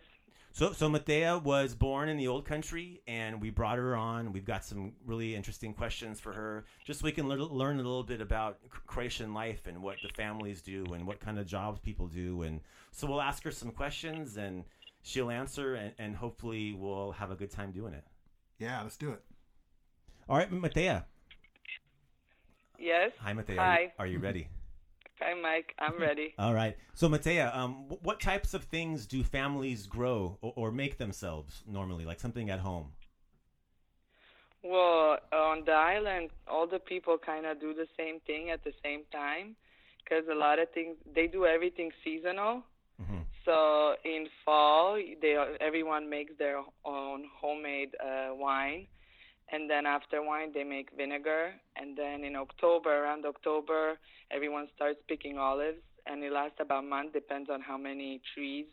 So, 0.51 0.71
so 0.71 0.87
Matea 0.87 1.41
was 1.41 1.73
born 1.73 2.09
in 2.09 2.17
the 2.17 2.27
old 2.27 2.45
country, 2.45 3.01
and 3.07 3.41
we 3.41 3.49
brought 3.49 3.79
her 3.79 3.95
on. 3.95 4.31
We've 4.31 4.45
got 4.45 4.63
some 4.63 4.93
really 5.03 5.33
interesting 5.33 5.73
questions 5.73 6.19
for 6.19 6.31
her, 6.31 6.63
just 6.85 6.99
so 6.99 7.05
we 7.05 7.11
can 7.11 7.27
lear- 7.27 7.39
learn 7.39 7.77
a 7.77 7.81
little 7.81 8.03
bit 8.03 8.21
about 8.21 8.59
Croatian 8.85 9.33
life 9.33 9.65
and 9.65 9.81
what 9.81 9.95
the 10.03 10.09
families 10.09 10.61
do 10.61 10.85
and 10.93 11.07
what 11.07 11.19
kind 11.19 11.39
of 11.39 11.47
jobs 11.47 11.79
people 11.79 12.05
do. 12.05 12.43
And 12.43 12.61
so 12.91 13.07
we'll 13.07 13.19
ask 13.19 13.43
her 13.45 13.51
some 13.51 13.71
questions, 13.71 14.37
and 14.37 14.63
she'll 15.01 15.31
answer, 15.31 15.73
and, 15.73 15.93
and 15.97 16.15
hopefully 16.15 16.73
we'll 16.73 17.13
have 17.13 17.31
a 17.31 17.35
good 17.35 17.49
time 17.49 17.71
doing 17.71 17.95
it. 17.95 18.03
Yeah, 18.59 18.83
let's 18.83 18.97
do 18.97 19.09
it. 19.09 19.23
All 20.29 20.37
right, 20.37 20.51
Matea. 20.51 21.05
Yes. 22.77 23.11
Hi, 23.21 23.33
Matea. 23.33 23.49
Are 23.49 23.53
you, 23.53 23.59
Hi. 23.59 23.93
are 23.97 24.07
you 24.07 24.19
ready? 24.19 24.49
Hi, 25.19 25.33
Mike. 25.33 25.73
I'm 25.79 25.99
ready. 26.01 26.33
All 26.37 26.53
right. 26.53 26.75
So, 26.93 27.09
Matea, 27.09 27.55
um, 27.55 27.85
what 28.01 28.19
types 28.19 28.53
of 28.53 28.63
things 28.65 29.05
do 29.05 29.23
families 29.23 29.87
grow 29.87 30.37
or, 30.41 30.53
or 30.55 30.71
make 30.71 30.97
themselves 30.97 31.63
normally, 31.67 32.05
like 32.05 32.19
something 32.19 32.49
at 32.49 32.59
home? 32.59 32.91
Well, 34.63 35.17
on 35.31 35.63
the 35.65 35.71
island, 35.71 36.29
all 36.47 36.67
the 36.67 36.79
people 36.79 37.17
kind 37.17 37.45
of 37.45 37.59
do 37.59 37.73
the 37.73 37.87
same 37.97 38.19
thing 38.21 38.49
at 38.49 38.63
the 38.63 38.73
same 38.83 39.03
time 39.11 39.55
because 40.03 40.25
a 40.31 40.35
lot 40.35 40.59
of 40.59 40.69
things, 40.71 40.97
they 41.15 41.27
do 41.27 41.45
everything 41.45 41.91
seasonal. 42.03 42.63
Mhm. 43.01 43.25
So 43.45 43.95
in 44.03 44.27
fall, 44.43 44.95
they 45.21 45.37
everyone 45.61 46.09
makes 46.09 46.33
their 46.37 46.61
own 46.83 47.25
homemade 47.39 47.95
uh, 48.03 48.33
wine, 48.35 48.87
and 49.51 49.69
then 49.69 49.85
after 49.85 50.21
wine 50.21 50.51
they 50.53 50.63
make 50.63 50.89
vinegar, 50.95 51.53
and 51.75 51.97
then 51.97 52.23
in 52.23 52.35
October, 52.35 53.03
around 53.03 53.25
October, 53.25 53.97
everyone 54.31 54.67
starts 54.75 54.99
picking 55.07 55.37
olives, 55.37 55.81
and 56.05 56.23
it 56.23 56.31
lasts 56.31 56.57
about 56.59 56.83
a 56.83 56.87
month, 56.87 57.13
depends 57.13 57.49
on 57.49 57.61
how 57.61 57.77
many 57.77 58.21
trees, 58.33 58.65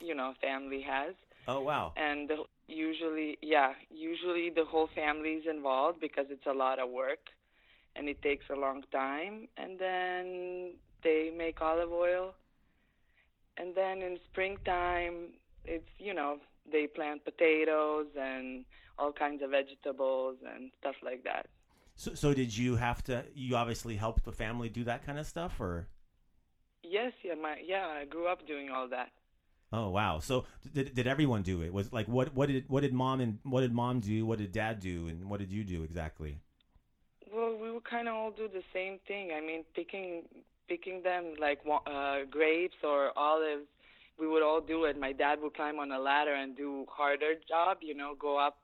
you 0.00 0.14
know, 0.14 0.34
family 0.40 0.82
has, 0.82 1.14
Oh, 1.48 1.60
wow. 1.60 1.92
and 1.96 2.28
the, 2.28 2.36
usually, 2.68 3.38
yeah, 3.42 3.72
usually 3.90 4.50
the 4.50 4.64
whole 4.64 4.88
family 4.94 5.30
is 5.40 5.44
involved 5.48 6.00
because 6.00 6.26
it's 6.30 6.46
a 6.46 6.52
lot 6.52 6.78
of 6.78 6.90
work, 6.90 7.20
and 7.96 8.08
it 8.08 8.22
takes 8.22 8.44
a 8.50 8.56
long 8.58 8.82
time. 8.92 9.48
And 9.56 9.78
then 9.78 10.72
they 11.04 11.30
make 11.36 11.60
olive 11.60 11.92
oil. 11.92 12.34
And 13.58 13.74
then 13.74 13.98
in 14.02 14.18
springtime, 14.30 15.34
it's, 15.64 15.88
you 15.98 16.14
know, 16.14 16.38
they 16.70 16.86
plant 16.86 17.24
potatoes 17.24 18.06
and 18.18 18.64
all 19.02 19.12
kinds 19.12 19.42
of 19.42 19.50
vegetables 19.50 20.36
and 20.54 20.70
stuff 20.78 20.94
like 21.02 21.24
that. 21.24 21.46
So, 21.96 22.14
so 22.14 22.32
did 22.32 22.56
you 22.56 22.76
have 22.76 23.02
to? 23.04 23.24
You 23.34 23.56
obviously 23.56 23.96
helped 23.96 24.24
the 24.24 24.32
family 24.32 24.68
do 24.68 24.84
that 24.84 25.04
kind 25.04 25.18
of 25.18 25.26
stuff, 25.26 25.60
or? 25.60 25.88
Yes, 26.82 27.12
yeah, 27.22 27.34
my 27.34 27.56
yeah, 27.64 27.86
I 27.86 28.04
grew 28.04 28.26
up 28.26 28.46
doing 28.46 28.70
all 28.70 28.88
that. 28.88 29.10
Oh 29.72 29.90
wow! 29.90 30.18
So 30.18 30.44
did, 30.74 30.94
did 30.94 31.06
everyone 31.06 31.42
do 31.42 31.62
it? 31.62 31.72
Was 31.72 31.92
like 31.92 32.06
what 32.06 32.34
what 32.34 32.48
did 32.48 32.64
what 32.68 32.80
did 32.80 32.92
mom 32.92 33.20
and 33.20 33.38
what 33.42 33.60
did 33.62 33.72
mom 33.72 34.00
do? 34.00 34.26
What 34.26 34.38
did 34.38 34.52
dad 34.52 34.80
do? 34.80 35.08
And 35.08 35.28
what 35.28 35.40
did 35.40 35.50
you 35.50 35.64
do 35.64 35.82
exactly? 35.82 36.40
Well, 37.32 37.56
we 37.60 37.70
would 37.70 37.84
kind 37.84 38.08
of 38.08 38.14
all 38.14 38.30
do 38.30 38.48
the 38.48 38.62
same 38.74 38.98
thing. 39.08 39.30
I 39.36 39.40
mean, 39.40 39.64
picking 39.74 40.22
picking 40.68 41.02
them 41.02 41.34
like 41.40 41.60
uh, 41.86 42.24
grapes 42.30 42.76
or 42.82 43.16
olives. 43.16 43.66
We 44.18 44.28
would 44.28 44.42
all 44.42 44.60
do 44.60 44.84
it. 44.84 44.98
My 45.00 45.12
dad 45.12 45.40
would 45.42 45.54
climb 45.54 45.78
on 45.78 45.90
a 45.90 45.98
ladder 45.98 46.34
and 46.34 46.54
do 46.54 46.84
harder 46.88 47.34
job. 47.48 47.78
You 47.80 47.94
know, 47.94 48.14
go 48.18 48.38
up 48.38 48.58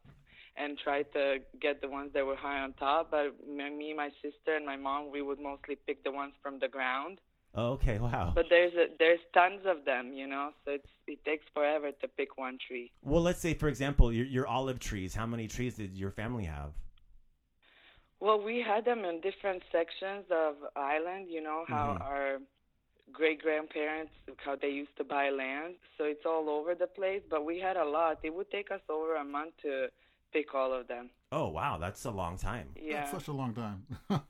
and 0.58 0.78
try 0.78 1.02
to 1.02 1.38
get 1.60 1.80
the 1.80 1.88
ones 1.88 2.10
that 2.14 2.26
were 2.26 2.36
high 2.36 2.60
on 2.60 2.72
top. 2.74 3.10
But 3.10 3.34
me, 3.46 3.94
my 3.94 4.10
sister, 4.22 4.56
and 4.56 4.66
my 4.66 4.76
mom, 4.76 5.10
we 5.12 5.22
would 5.22 5.38
mostly 5.40 5.76
pick 5.86 6.04
the 6.04 6.10
ones 6.10 6.32
from 6.42 6.58
the 6.58 6.68
ground. 6.68 7.18
Oh, 7.54 7.72
okay, 7.72 7.98
wow. 7.98 8.32
But 8.34 8.46
there's 8.50 8.74
a, 8.74 8.86
there's 8.98 9.20
tons 9.32 9.62
of 9.64 9.84
them, 9.84 10.12
you 10.12 10.26
know, 10.26 10.50
so 10.64 10.72
it's 10.72 10.88
it 11.06 11.24
takes 11.24 11.44
forever 11.54 11.90
to 12.00 12.08
pick 12.08 12.36
one 12.36 12.58
tree. 12.66 12.92
Well, 13.02 13.22
let's 13.22 13.40
say 13.40 13.54
for 13.54 13.68
example, 13.68 14.12
your 14.12 14.26
your 14.26 14.46
olive 14.46 14.78
trees. 14.78 15.14
How 15.14 15.26
many 15.26 15.48
trees 15.48 15.76
did 15.76 15.96
your 15.96 16.10
family 16.10 16.44
have? 16.44 16.72
Well, 18.20 18.42
we 18.42 18.64
had 18.66 18.84
them 18.84 19.04
in 19.04 19.20
different 19.20 19.62
sections 19.72 20.24
of 20.30 20.56
island. 20.76 21.28
You 21.30 21.42
know 21.42 21.64
how 21.66 21.94
mm-hmm. 21.94 22.02
our 22.02 22.38
great 23.12 23.40
grandparents 23.40 24.12
how 24.44 24.54
they 24.54 24.68
used 24.68 24.96
to 24.98 25.04
buy 25.04 25.30
land, 25.30 25.74
so 25.96 26.04
it's 26.04 26.26
all 26.26 26.50
over 26.50 26.74
the 26.74 26.86
place. 26.86 27.22
But 27.30 27.44
we 27.44 27.58
had 27.58 27.76
a 27.76 27.84
lot. 27.84 28.18
It 28.22 28.34
would 28.34 28.50
take 28.50 28.70
us 28.70 28.82
over 28.90 29.16
a 29.16 29.24
month 29.24 29.54
to 29.62 29.88
pick 30.32 30.54
all 30.54 30.72
of 30.72 30.88
them. 30.88 31.10
Oh 31.32 31.48
wow, 31.48 31.78
that's 31.78 32.04
a 32.04 32.10
long 32.10 32.38
time. 32.38 32.68
Yeah, 32.80 33.00
that's 33.00 33.10
such 33.10 33.28
a 33.28 33.32
long 33.32 33.54
time. 33.54 33.86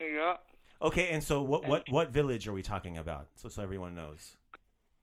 yeah. 0.00 0.36
Okay, 0.80 1.10
and 1.10 1.22
so 1.22 1.42
what 1.42 1.66
what 1.66 1.88
what 1.88 2.10
village 2.10 2.48
are 2.48 2.52
we 2.52 2.62
talking 2.62 2.98
about? 2.98 3.28
So 3.34 3.48
so 3.48 3.62
everyone 3.62 3.94
knows. 3.94 4.36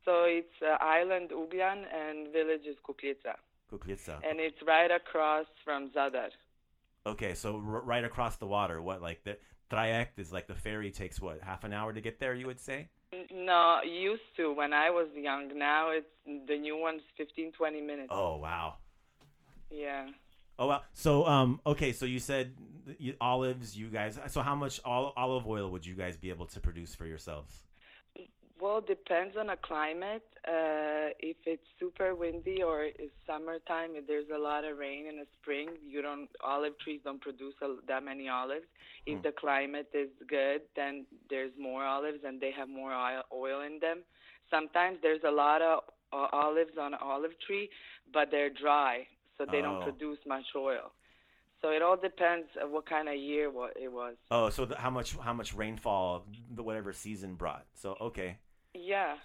So 0.05 0.23
it's 0.23 0.61
uh, 0.61 0.77
island 0.83 1.29
Ugljan 1.31 1.83
and 1.93 2.33
village 2.33 2.65
is 2.65 2.77
Kukljica. 2.87 3.35
Kukljica. 3.71 4.19
And 4.27 4.39
it's 4.39 4.57
right 4.65 4.91
across 4.91 5.45
from 5.63 5.89
Zadar. 5.91 6.29
Okay, 7.05 7.33
so 7.33 7.55
r- 7.55 7.81
right 7.81 8.03
across 8.03 8.37
the 8.37 8.47
water. 8.47 8.81
What 8.81 9.01
like 9.01 9.23
the 9.23 9.37
traject 9.69 10.19
is 10.19 10.33
like 10.33 10.47
the 10.47 10.55
ferry 10.55 10.91
takes 10.91 11.21
what 11.21 11.39
half 11.41 11.63
an 11.63 11.73
hour 11.73 11.93
to 11.93 12.01
get 12.01 12.19
there? 12.19 12.33
You 12.33 12.47
would 12.47 12.59
say. 12.59 12.89
No, 13.31 13.79
used 13.83 14.21
to 14.37 14.53
when 14.53 14.73
I 14.73 14.89
was 14.89 15.07
young. 15.15 15.57
Now 15.57 15.89
it's 15.91 16.07
the 16.25 16.57
new 16.57 16.77
one's 16.77 17.01
15, 17.17 17.53
20 17.53 17.81
minutes. 17.81 18.09
Oh 18.11 18.37
wow. 18.37 18.75
Yeah. 19.71 20.07
Oh 20.57 20.67
wow. 20.67 20.81
So 20.93 21.25
um 21.25 21.61
okay, 21.65 21.91
so 21.93 22.05
you 22.05 22.19
said 22.19 22.53
you, 22.97 23.13
olives, 23.21 23.77
you 23.77 23.88
guys. 23.88 24.19
So 24.27 24.41
how 24.41 24.55
much 24.55 24.79
all, 24.83 25.13
olive 25.15 25.47
oil 25.47 25.69
would 25.71 25.85
you 25.85 25.95
guys 25.95 26.17
be 26.17 26.29
able 26.29 26.47
to 26.47 26.59
produce 26.59 26.95
for 26.95 27.05
yourselves? 27.05 27.63
Well, 28.61 28.81
depends 28.81 29.38
on 29.38 29.47
the 29.47 29.55
climate. 29.55 30.27
Uh, 30.45 31.15
if 31.19 31.38
it's 31.45 31.63
super 31.79 32.13
windy 32.13 32.61
or 32.61 32.83
it's 32.83 33.13
summertime, 33.25 33.91
if 33.95 34.05
there's 34.05 34.29
a 34.35 34.38
lot 34.38 34.65
of 34.65 34.77
rain 34.77 35.07
in 35.07 35.15
the 35.15 35.27
spring, 35.41 35.69
you 35.88 36.01
don't 36.01 36.27
olive 36.43 36.77
trees 36.79 36.99
don't 37.05 37.21
produce 37.21 37.53
a, 37.61 37.75
that 37.88 38.03
many 38.03 38.27
olives. 38.27 38.65
If 39.05 39.19
mm. 39.19 39.23
the 39.23 39.31
climate 39.31 39.88
is 39.93 40.09
good, 40.27 40.61
then 40.75 41.05
there's 41.29 41.51
more 41.57 41.85
olives 41.85 42.19
and 42.25 42.41
they 42.41 42.51
have 42.51 42.67
more 42.67 42.93
oil, 42.93 43.21
oil 43.33 43.61
in 43.61 43.79
them. 43.79 43.99
Sometimes 44.51 44.97
there's 45.01 45.23
a 45.25 45.31
lot 45.31 45.61
of 45.61 45.79
uh, 46.11 46.27
olives 46.33 46.77
on 46.77 46.93
an 46.93 46.99
olive 47.01 47.39
tree, 47.47 47.69
but 48.11 48.29
they're 48.29 48.49
dry 48.49 49.07
so 49.39 49.46
they 49.50 49.60
oh. 49.60 49.62
don't 49.62 49.84
produce 49.84 50.19
much 50.27 50.46
oil. 50.55 50.91
So 51.62 51.69
it 51.69 51.81
all 51.81 51.98
depends 51.98 52.48
on 52.62 52.72
what 52.72 52.86
kind 52.86 53.10
of 53.10 53.15
year 53.15 53.50
what 53.50 53.74
it 53.75 53.92
was. 53.92 54.16
Oh, 54.31 54.50
so 54.50 54.66
the, 54.66 54.75
how 54.75 54.90
much 54.90 55.16
how 55.18 55.33
much 55.33 55.53
rainfall 55.53 56.25
the 56.53 56.63
whatever 56.63 56.94
season 56.94 57.35
brought. 57.35 57.66
So 57.74 57.98
okay. 58.00 58.37
Yeah. 58.74 59.16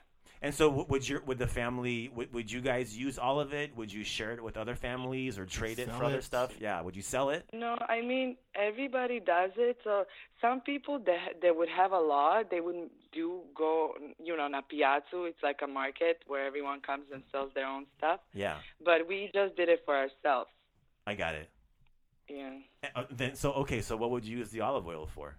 And 0.42 0.54
so 0.54 0.68
would 0.88 1.08
your 1.08 1.22
would 1.22 1.38
the 1.38 1.46
family 1.46 2.10
would, 2.14 2.32
would 2.34 2.52
you 2.52 2.60
guys 2.60 2.96
use 2.96 3.18
all 3.18 3.40
of 3.40 3.54
it? 3.54 3.74
Would 3.76 3.92
you 3.92 4.04
share 4.04 4.32
it 4.32 4.42
with 4.42 4.56
other 4.56 4.74
families 4.74 5.38
or 5.38 5.46
trade 5.46 5.78
it 5.78 5.90
for 5.90 6.04
it. 6.04 6.06
other 6.06 6.20
stuff? 6.20 6.52
Yeah, 6.60 6.82
would 6.82 6.94
you 6.94 7.02
sell 7.02 7.30
it? 7.30 7.48
No, 7.52 7.76
I 7.88 8.02
mean 8.02 8.36
everybody 8.54 9.20
does 9.20 9.52
it. 9.56 9.78
So 9.84 10.04
some 10.42 10.60
people 10.60 10.98
that 11.06 11.40
they 11.40 11.50
would 11.50 11.70
have 11.70 11.92
a 11.92 11.98
lot, 11.98 12.50
they 12.50 12.60
would 12.60 12.90
do 13.12 13.40
go 13.56 13.94
you 14.22 14.36
know 14.36 14.42
on 14.42 14.54
a 14.54 14.62
piazza. 14.62 15.24
It's 15.24 15.42
like 15.42 15.60
a 15.62 15.66
market 15.66 16.22
where 16.26 16.46
everyone 16.46 16.80
comes 16.80 17.04
and 17.12 17.22
sells 17.32 17.50
their 17.54 17.66
own 17.66 17.86
stuff. 17.96 18.20
Yeah. 18.34 18.58
But 18.84 19.08
we 19.08 19.30
just 19.32 19.56
did 19.56 19.68
it 19.68 19.80
for 19.86 19.96
ourselves. 19.96 20.50
I 21.06 21.14
got 21.14 21.34
it. 21.34 21.48
Yeah. 22.28 22.58
Uh, 22.94 23.04
then 23.10 23.34
so 23.34 23.52
okay, 23.52 23.80
so 23.80 23.96
what 23.96 24.10
would 24.10 24.24
you 24.24 24.38
use 24.38 24.50
the 24.50 24.60
olive 24.60 24.86
oil 24.86 25.06
for? 25.06 25.36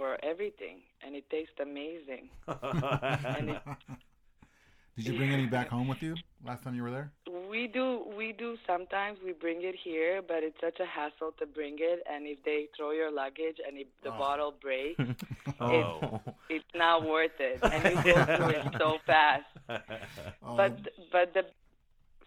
For 0.00 0.16
everything, 0.24 0.78
and 1.04 1.14
it 1.14 1.28
tastes 1.28 1.60
amazing. 1.60 2.30
it, 2.48 3.60
Did 4.96 5.06
you 5.06 5.18
bring 5.18 5.30
any 5.30 5.44
back 5.44 5.68
home 5.68 5.88
with 5.88 6.02
you 6.02 6.14
last 6.44 6.64
time 6.64 6.74
you 6.74 6.82
were 6.82 6.90
there? 6.90 7.12
We 7.50 7.66
do. 7.66 8.06
We 8.16 8.32
do 8.32 8.56
sometimes. 8.66 9.18
We 9.22 9.32
bring 9.32 9.58
it 9.62 9.74
here, 9.84 10.22
but 10.26 10.38
it's 10.42 10.56
such 10.58 10.80
a 10.80 10.86
hassle 10.86 11.32
to 11.38 11.46
bring 11.46 11.76
it. 11.78 12.02
And 12.10 12.26
if 12.26 12.42
they 12.44 12.68
throw 12.74 12.92
your 12.92 13.12
luggage 13.12 13.58
and 13.66 13.76
if 13.76 13.88
the 14.02 14.08
oh. 14.08 14.18
bottle 14.18 14.54
breaks, 14.60 14.98
oh. 15.60 15.68
it's, 15.68 16.36
it's 16.48 16.74
not 16.74 17.06
worth 17.06 17.38
it. 17.38 17.58
And 17.62 17.84
you 17.84 18.14
go 18.14 18.24
through 18.24 18.48
it 18.48 18.66
so 18.78 18.96
fast. 19.06 19.44
Um, 19.68 20.56
but 20.56 20.78
but 21.12 21.34
the 21.34 21.44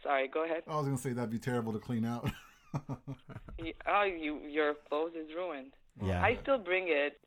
sorry, 0.03 0.27
go 0.27 0.45
ahead. 0.45 0.61
I 0.67 0.75
was 0.75 0.85
gonna 0.85 0.97
say 0.97 1.13
that'd 1.13 1.31
be 1.31 1.39
terrible 1.39 1.73
to 1.73 1.79
clean 1.79 2.05
out. 2.05 2.29
oh, 3.87 4.03
you 4.03 4.39
your 4.47 4.75
clothes 4.87 5.13
is 5.15 5.33
ruined. 5.35 5.73
Yeah. 6.03 6.23
I 6.23 6.37
still 6.41 6.57
bring 6.57 6.85
it 6.87 7.19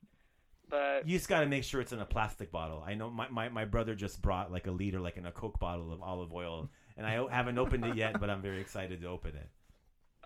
but 0.69 1.07
you 1.07 1.17
just 1.17 1.29
got 1.29 1.41
to 1.41 1.47
make 1.47 1.65
sure 1.65 1.81
it's 1.81 1.93
in 1.93 2.01
a 2.01 2.07
plastic 2.07 2.51
bottle. 2.51 2.83
I 2.87 2.95
know 2.95 3.11
my, 3.11 3.29
my, 3.29 3.49
my 3.49 3.65
brother 3.65 3.95
just 3.95 4.21
brought 4.23 4.51
like 4.51 4.67
a 4.67 4.71
liter, 4.71 5.01
like 5.01 5.17
in 5.17 5.27
a 5.27 5.33
Coke 5.33 5.59
bottle 5.59 5.93
of 5.93 6.03
olive 6.03 6.33
oil, 6.33 6.71
and 6.97 7.07
I 7.07 7.25
haven't 7.31 7.59
opened 7.59 7.85
it 7.85 7.97
yet, 7.97 8.19
but 8.21 8.31
I'm 8.31 8.43
very 8.43 8.61
excited 8.61 9.01
to 9.01 9.09
open 9.09 9.35
it. 9.37 9.49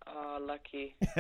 Oh, 0.07 0.39
lucky. 0.41 0.97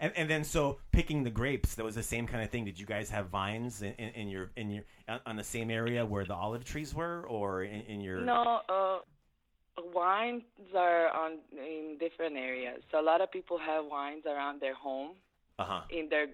and 0.00 0.12
and 0.16 0.30
then 0.30 0.44
so 0.44 0.78
picking 0.90 1.22
the 1.22 1.30
grapes, 1.30 1.74
that 1.76 1.84
was 1.84 1.94
the 1.94 2.02
same 2.02 2.26
kind 2.26 2.42
of 2.42 2.50
thing. 2.50 2.64
Did 2.64 2.78
you 2.78 2.86
guys 2.86 3.10
have 3.10 3.28
vines 3.28 3.82
in, 3.82 3.92
in, 3.94 4.08
in 4.10 4.28
your 4.28 4.50
in 4.56 4.70
your 4.70 4.84
on 5.26 5.36
the 5.36 5.44
same 5.44 5.70
area 5.70 6.04
where 6.04 6.24
the 6.24 6.34
olive 6.34 6.64
trees 6.64 6.94
were, 6.94 7.24
or 7.26 7.62
in, 7.62 7.82
in 7.82 8.00
your? 8.00 8.20
No, 8.20 8.60
uh, 8.68 8.98
wines 9.94 10.42
are 10.76 11.08
on 11.08 11.38
in 11.52 11.96
different 11.98 12.36
areas. 12.36 12.82
So 12.90 13.00
a 13.00 13.02
lot 13.02 13.20
of 13.20 13.30
people 13.30 13.58
have 13.58 13.84
wines 13.86 14.24
around 14.26 14.60
their 14.60 14.74
home. 14.74 15.12
Uh-huh. 15.58 15.82
In 15.90 16.08
their 16.08 16.26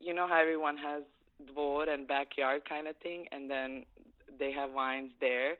you 0.00 0.14
know 0.14 0.26
how 0.28 0.40
everyone 0.40 0.76
has 0.78 1.02
dvor 1.44 1.92
and 1.92 2.06
backyard 2.08 2.62
kind 2.68 2.86
of 2.86 2.96
thing, 2.98 3.26
and 3.32 3.50
then 3.50 3.84
they 4.38 4.52
have 4.52 4.72
wines 4.72 5.12
there. 5.20 5.54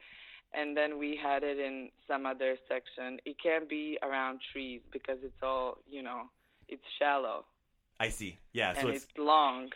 And 0.55 0.77
then 0.77 0.99
we 0.99 1.19
had 1.21 1.43
it 1.43 1.59
in 1.59 1.91
some 2.09 2.25
other 2.25 2.57
section. 2.69 3.19
It 3.27 3.37
can't 3.43 3.69
be 3.69 3.99
around 4.03 4.41
trees 4.53 4.81
because 4.93 5.19
it's 5.23 5.43
all, 5.43 5.79
you 5.91 6.03
know, 6.03 6.23
it's 6.69 6.85
shallow. 6.99 7.45
I 8.01 8.09
see. 8.09 8.39
Yeah, 8.53 8.71
and 8.71 8.79
so 8.79 8.89
it's, 8.89 9.05
it's 9.05 9.19
long. 9.19 9.71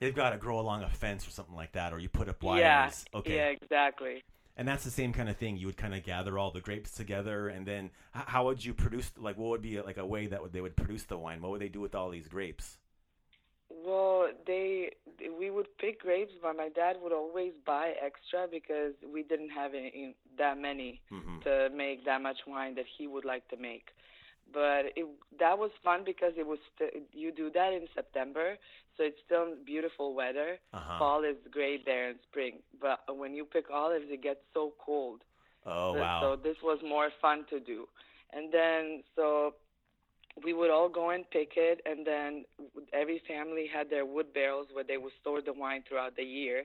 They've 0.00 0.14
got 0.14 0.30
to 0.30 0.38
grow 0.38 0.58
along 0.58 0.82
a 0.82 0.88
fence 0.88 1.26
or 1.26 1.30
something 1.30 1.54
like 1.54 1.72
that, 1.72 1.92
or 1.92 1.98
you 1.98 2.08
put 2.08 2.28
up 2.28 2.42
wires. 2.42 2.60
Yeah, 2.60 3.18
okay. 3.18 3.36
Yeah, 3.36 3.54
exactly. 3.60 4.22
And 4.56 4.68
that's 4.68 4.84
the 4.84 4.90
same 4.90 5.12
kind 5.12 5.28
of 5.28 5.36
thing. 5.36 5.56
You 5.56 5.66
would 5.66 5.76
kind 5.76 5.94
of 5.94 6.02
gather 6.04 6.38
all 6.38 6.50
the 6.50 6.60
grapes 6.60 6.92
together, 6.92 7.48
and 7.48 7.66
then 7.66 7.90
how 8.12 8.46
would 8.46 8.64
you 8.64 8.74
produce? 8.74 9.10
Like, 9.16 9.38
what 9.38 9.50
would 9.50 9.62
be 9.62 9.80
like 9.80 9.98
a 9.98 10.06
way 10.06 10.26
that 10.26 10.42
would, 10.42 10.52
they 10.52 10.60
would 10.60 10.76
produce 10.76 11.04
the 11.04 11.16
wine? 11.16 11.40
What 11.40 11.52
would 11.52 11.60
they 11.60 11.68
do 11.68 11.80
with 11.80 11.94
all 11.94 12.10
these 12.10 12.28
grapes? 12.28 12.78
Well, 13.84 14.28
they 14.46 14.90
we 15.38 15.50
would 15.50 15.66
pick 15.78 16.00
grapes, 16.00 16.32
but 16.42 16.56
my 16.56 16.68
dad 16.68 16.96
would 17.02 17.12
always 17.12 17.52
buy 17.66 17.92
extra 18.02 18.46
because 18.50 18.92
we 19.12 19.22
didn't 19.22 19.50
have 19.50 19.72
any, 19.74 20.14
that 20.38 20.58
many 20.58 21.00
mm-hmm. 21.12 21.40
to 21.40 21.68
make 21.74 22.04
that 22.04 22.20
much 22.22 22.38
wine 22.46 22.74
that 22.76 22.84
he 22.96 23.06
would 23.06 23.24
like 23.24 23.48
to 23.48 23.56
make. 23.56 23.88
But 24.52 24.92
it, 24.96 25.06
that 25.38 25.58
was 25.58 25.70
fun 25.82 26.02
because 26.04 26.32
it 26.36 26.46
was 26.46 26.58
st- 26.76 27.04
you 27.12 27.32
do 27.32 27.50
that 27.54 27.72
in 27.72 27.86
September, 27.94 28.56
so 28.96 29.04
it's 29.04 29.16
still 29.24 29.54
beautiful 29.64 30.14
weather. 30.14 30.58
Uh-huh. 30.74 30.98
Fall 30.98 31.24
is 31.24 31.36
great 31.50 31.86
there 31.86 32.10
in 32.10 32.16
spring, 32.28 32.58
but 32.80 33.00
when 33.16 33.34
you 33.34 33.44
pick 33.44 33.70
olives, 33.70 34.06
it 34.08 34.22
gets 34.22 34.40
so 34.52 34.74
cold. 34.84 35.22
Oh 35.64 35.94
so, 35.94 36.00
wow! 36.00 36.20
So 36.22 36.42
this 36.42 36.56
was 36.62 36.78
more 36.86 37.10
fun 37.20 37.44
to 37.50 37.60
do, 37.60 37.86
and 38.32 38.52
then 38.52 39.02
so 39.16 39.54
we 40.44 40.52
would 40.52 40.70
all 40.70 40.88
go 40.88 41.10
and 41.10 41.28
pick 41.30 41.52
it, 41.56 41.80
and 41.84 42.06
then 42.06 42.44
every 42.92 43.20
family 43.26 43.66
had 43.72 43.90
their 43.90 44.04
wood 44.06 44.32
barrels 44.32 44.68
where 44.72 44.84
they 44.84 44.96
would 44.96 45.12
store 45.20 45.40
the 45.42 45.52
wine 45.52 45.82
throughout 45.88 46.16
the 46.16 46.22
year. 46.24 46.64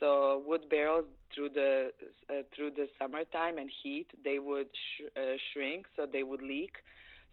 So 0.00 0.42
wood 0.46 0.68
barrels 0.68 1.04
through 1.34 1.50
the 1.50 1.90
uh, 2.30 2.42
through 2.54 2.70
the 2.72 2.88
summertime 2.98 3.58
and 3.58 3.70
heat, 3.82 4.06
they 4.24 4.38
would 4.38 4.68
sh- 4.72 5.02
uh, 5.16 5.36
shrink, 5.52 5.86
so 5.96 6.06
they 6.10 6.22
would 6.22 6.42
leak. 6.42 6.72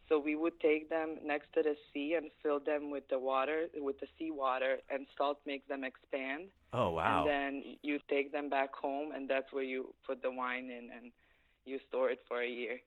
So 0.08 0.20
we 0.20 0.36
would 0.36 0.60
take 0.60 0.90
them 0.90 1.18
next 1.24 1.54
to 1.54 1.62
the 1.62 1.76
sea 1.94 2.16
and 2.16 2.32
fill 2.42 2.60
them 2.60 2.90
with 2.90 3.08
the 3.10 3.20
water, 3.20 3.68
with 3.78 4.00
the 4.00 4.08
seawater, 4.18 4.78
and 4.90 5.06
salt 5.18 5.38
makes 5.46 5.68
them 5.68 5.84
expand. 5.84 6.50
Oh 6.74 6.92
wow. 6.92 7.20
And 7.22 7.28
then 7.28 7.64
you 7.84 8.00
take 8.10 8.32
them 8.32 8.50
back 8.50 8.74
home, 8.76 9.12
and 9.14 9.30
that's 9.30 9.52
where 9.52 9.64
you 9.64 9.94
put 10.06 10.22
the 10.22 10.32
wine 10.32 10.66
in, 10.66 10.90
and 10.96 11.12
you 11.66 11.80
store 11.90 12.10
it 12.10 12.20
for 12.28 12.42
a 12.42 12.48
year. 12.48 12.80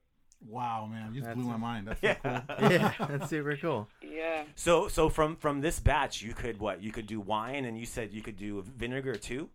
Wow, 0.48 0.86
man, 0.90 1.14
you 1.14 1.20
just 1.20 1.26
That's 1.26 1.36
blew 1.36 1.44
my 1.44 1.56
mind. 1.56 1.86
That's 1.88 2.00
so 2.04 2.08
Yeah. 2.08 2.14
cool. 2.14 2.42
yeah, 2.58 2.92
that's 3.08 3.28
super 3.30 3.56
cool. 3.56 3.88
Yeah. 4.02 4.44
So 4.54 4.88
so 4.88 5.08
from 5.08 5.36
from 5.36 5.60
this 5.60 5.78
batch, 5.80 6.22
you 6.22 6.34
could 6.34 6.58
what? 6.58 6.82
You 6.82 6.92
could 6.92 7.06
do 7.06 7.20
wine, 7.20 7.64
and 7.64 7.78
you 7.78 7.86
said 7.86 8.12
you 8.12 8.22
could 8.22 8.36
do 8.36 8.62
vinegar 8.62 9.16
too. 9.16 9.50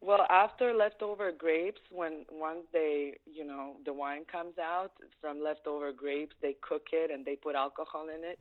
Well, 0.00 0.26
after 0.28 0.74
leftover 0.74 1.30
grapes, 1.30 1.80
when 1.90 2.24
once 2.30 2.64
they, 2.72 3.18
you 3.24 3.44
know, 3.44 3.76
the 3.84 3.92
wine 3.92 4.24
comes 4.30 4.58
out 4.58 4.92
from 5.20 5.40
leftover 5.42 5.92
grapes, 5.92 6.34
they 6.42 6.56
cook 6.60 6.88
it 6.92 7.10
and 7.10 7.24
they 7.24 7.36
put 7.36 7.54
alcohol 7.54 8.08
in 8.08 8.24
it. 8.24 8.40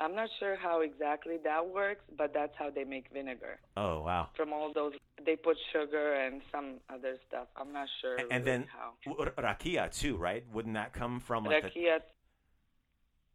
I'm 0.00 0.14
not 0.14 0.30
sure 0.38 0.56
how 0.56 0.80
exactly 0.80 1.36
that 1.44 1.68
works, 1.68 2.02
but 2.16 2.32
that's 2.32 2.54
how 2.58 2.70
they 2.70 2.84
make 2.84 3.06
vinegar. 3.12 3.60
Oh 3.76 4.00
wow. 4.00 4.28
From 4.34 4.52
all 4.52 4.72
those, 4.74 4.92
they 5.24 5.36
put 5.36 5.56
sugar 5.72 6.14
and 6.14 6.40
some 6.50 6.80
other 6.88 7.16
stuff. 7.28 7.48
I'm 7.56 7.72
not 7.72 7.86
sure. 8.00 8.16
And, 8.16 8.32
and 8.32 8.44
really 8.44 8.58
then 8.58 8.66
how. 8.72 9.42
rakia 9.42 9.90
too, 9.96 10.16
right? 10.16 10.42
Wouldn't 10.52 10.74
that 10.74 10.94
come 10.94 11.20
from 11.20 11.44
like 11.44 11.62
the, 11.62 11.68
Rakia. 11.68 11.98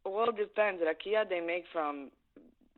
Well, 0.05 0.29
it 0.29 0.37
depends. 0.37 0.81
Rakia 0.81 1.29
they 1.29 1.39
make 1.39 1.65
from. 1.71 2.09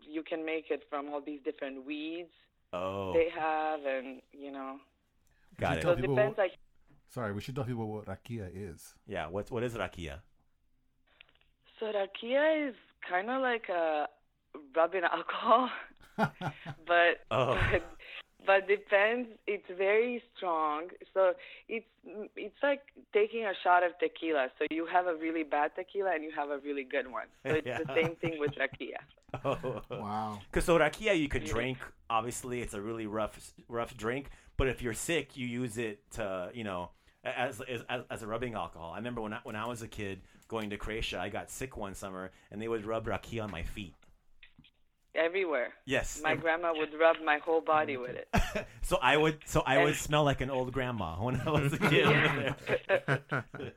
You 0.01 0.23
can 0.23 0.45
make 0.45 0.65
it 0.69 0.83
from 0.89 1.09
all 1.09 1.21
these 1.21 1.39
different 1.43 1.85
weeds 1.85 2.29
oh 2.73 3.13
they 3.13 3.27
have, 3.37 3.79
and 3.85 4.21
you 4.31 4.51
know. 4.51 4.77
got 5.59 5.69
should 5.73 5.77
it. 5.79 5.83
So 5.83 5.91
it 5.91 6.01
depends. 6.01 6.17
what- 6.17 6.37
Like 6.37 6.51
Sorry, 7.09 7.31
we 7.31 7.39
should 7.41 7.55
tell 7.55 7.63
people 7.63 7.87
what 7.87 8.05
rakia 8.05 8.49
is. 8.53 8.93
Yeah. 9.07 9.27
What 9.27 9.49
what 9.49 9.63
is 9.63 9.73
rakia? 9.75 10.19
So 11.79 11.85
rakia 11.85 12.69
is 12.69 12.75
kind 13.09 13.29
of 13.29 13.41
like 13.41 13.69
a 13.69 14.07
rubbing 14.75 15.03
alcohol, 15.11 15.69
but 16.17 17.13
Oh. 17.31 17.57
but, 17.71 17.83
but 18.45 18.67
depends. 18.67 19.29
It's 19.45 19.65
very 19.77 20.21
strong. 20.35 20.87
So 21.13 21.33
it's 21.67 21.85
it's 22.35 22.55
like 22.63 22.81
taking 23.13 23.45
a 23.45 23.53
shot 23.63 23.83
of 23.83 23.91
tequila. 23.99 24.47
So 24.57 24.65
you 24.71 24.85
have 24.85 25.07
a 25.07 25.15
really 25.15 25.43
bad 25.43 25.71
tequila 25.75 26.11
and 26.15 26.23
you 26.23 26.31
have 26.35 26.49
a 26.49 26.57
really 26.59 26.83
good 26.83 27.11
one. 27.11 27.27
So 27.45 27.55
it's 27.55 27.65
the 27.65 27.93
same 28.01 28.15
thing 28.15 28.39
with 28.39 28.51
rakia. 28.55 28.99
Oh. 29.43 29.81
wow. 29.91 30.39
Because 30.49 30.65
so 30.65 30.77
rakia 30.79 31.17
you 31.19 31.27
could 31.27 31.43
drink. 31.43 31.77
Obviously, 32.09 32.61
it's 32.61 32.73
a 32.73 32.81
really 32.81 33.05
rough 33.07 33.53
rough 33.67 33.95
drink. 33.97 34.29
But 34.55 34.67
if 34.69 34.81
you're 34.81 34.93
sick, 34.93 35.35
you 35.37 35.45
use 35.45 35.77
it 35.77 36.09
to 36.11 36.49
you 36.53 36.63
know 36.63 36.91
as 37.23 37.61
as, 37.61 37.83
as 38.09 38.23
a 38.23 38.27
rubbing 38.27 38.53
alcohol. 38.53 38.91
I 38.93 38.97
remember 38.97 39.21
when 39.21 39.33
I, 39.33 39.39
when 39.43 39.55
I 39.57 39.67
was 39.67 39.81
a 39.81 39.87
kid 39.87 40.21
going 40.47 40.69
to 40.69 40.77
Croatia, 40.77 41.19
I 41.19 41.29
got 41.29 41.49
sick 41.49 41.77
one 41.77 41.93
summer, 41.93 42.31
and 42.51 42.61
they 42.61 42.67
would 42.67 42.85
rub 42.85 43.05
rakia 43.05 43.43
on 43.43 43.51
my 43.51 43.63
feet. 43.63 43.93
Everywhere. 45.15 45.73
Yes. 45.85 46.21
My 46.23 46.35
grandma 46.35 46.73
would 46.75 46.93
rub 46.99 47.17
my 47.25 47.39
whole 47.39 47.61
body 47.61 47.97
with 47.97 48.15
it. 48.15 48.27
so 48.83 48.97
I 49.01 49.17
would 49.17 49.39
so 49.45 49.61
I 49.65 49.83
would 49.83 49.95
smell 49.95 50.23
like 50.23 50.41
an 50.41 50.51
old 50.51 50.71
grandma 50.71 51.15
when 51.15 51.41
I 51.41 51.49
was 51.49 51.73
a 51.73 51.77
kid. 51.79 52.53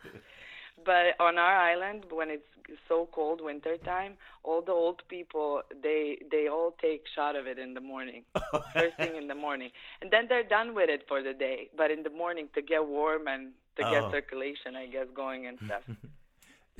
But 0.83 1.20
on 1.20 1.37
our 1.37 1.56
island, 1.56 2.06
when 2.11 2.30
it's 2.30 2.46
so 2.88 3.06
cold 3.12 3.42
winter 3.42 3.76
time, 3.76 4.14
all 4.44 4.62
the 4.62 4.72
old 4.72 5.02
people 5.09 5.62
they 5.83 6.18
they 6.30 6.48
all 6.48 6.74
take 6.80 7.02
shot 7.14 7.37
of 7.37 7.46
it 7.46 7.59
in 7.59 7.74
the 7.74 7.83
morning, 7.83 8.24
first 8.72 8.96
thing 8.96 9.14
in 9.16 9.26
the 9.28 9.35
morning, 9.35 9.70
and 10.00 10.11
then 10.11 10.24
they're 10.28 10.42
done 10.59 10.74
with 10.74 10.88
it 10.88 11.02
for 11.06 11.22
the 11.22 11.35
day. 11.35 11.68
But 11.76 11.90
in 11.90 12.02
the 12.02 12.11
morning 12.11 12.48
to 12.54 12.62
get 12.62 12.87
warm 12.87 13.28
and 13.28 13.52
to 13.76 13.87
Oh. 13.87 13.90
get 13.90 14.11
circulation, 14.11 14.74
I 14.74 14.87
guess, 14.87 15.06
going 15.14 15.46
and 15.46 15.59
stuff. 15.66 15.83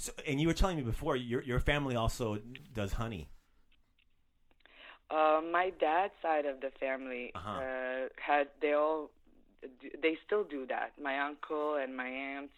So, 0.01 0.13
and 0.27 0.41
you 0.41 0.49
were 0.49 0.55
telling 0.55 0.77
me 0.79 0.83
before 0.83 1.15
your 1.15 1.43
your 1.43 1.61
family 1.61 1.95
also 1.95 2.39
does 2.73 2.93
honey. 2.95 3.29
Uh, 5.11 5.41
my 5.53 5.67
dad's 5.79 6.15
side 6.23 6.47
of 6.47 6.57
the 6.65 6.71
family 6.85 7.33
Uh-huh. 7.35 7.61
uh, 7.65 8.09
had 8.29 8.49
they 8.63 8.73
all 8.73 9.11
they 10.05 10.17
still 10.27 10.45
do 10.57 10.67
that. 10.69 10.93
My 11.09 11.17
uncle 11.29 11.75
and 11.83 11.95
my 11.95 12.09
aunts. 12.09 12.55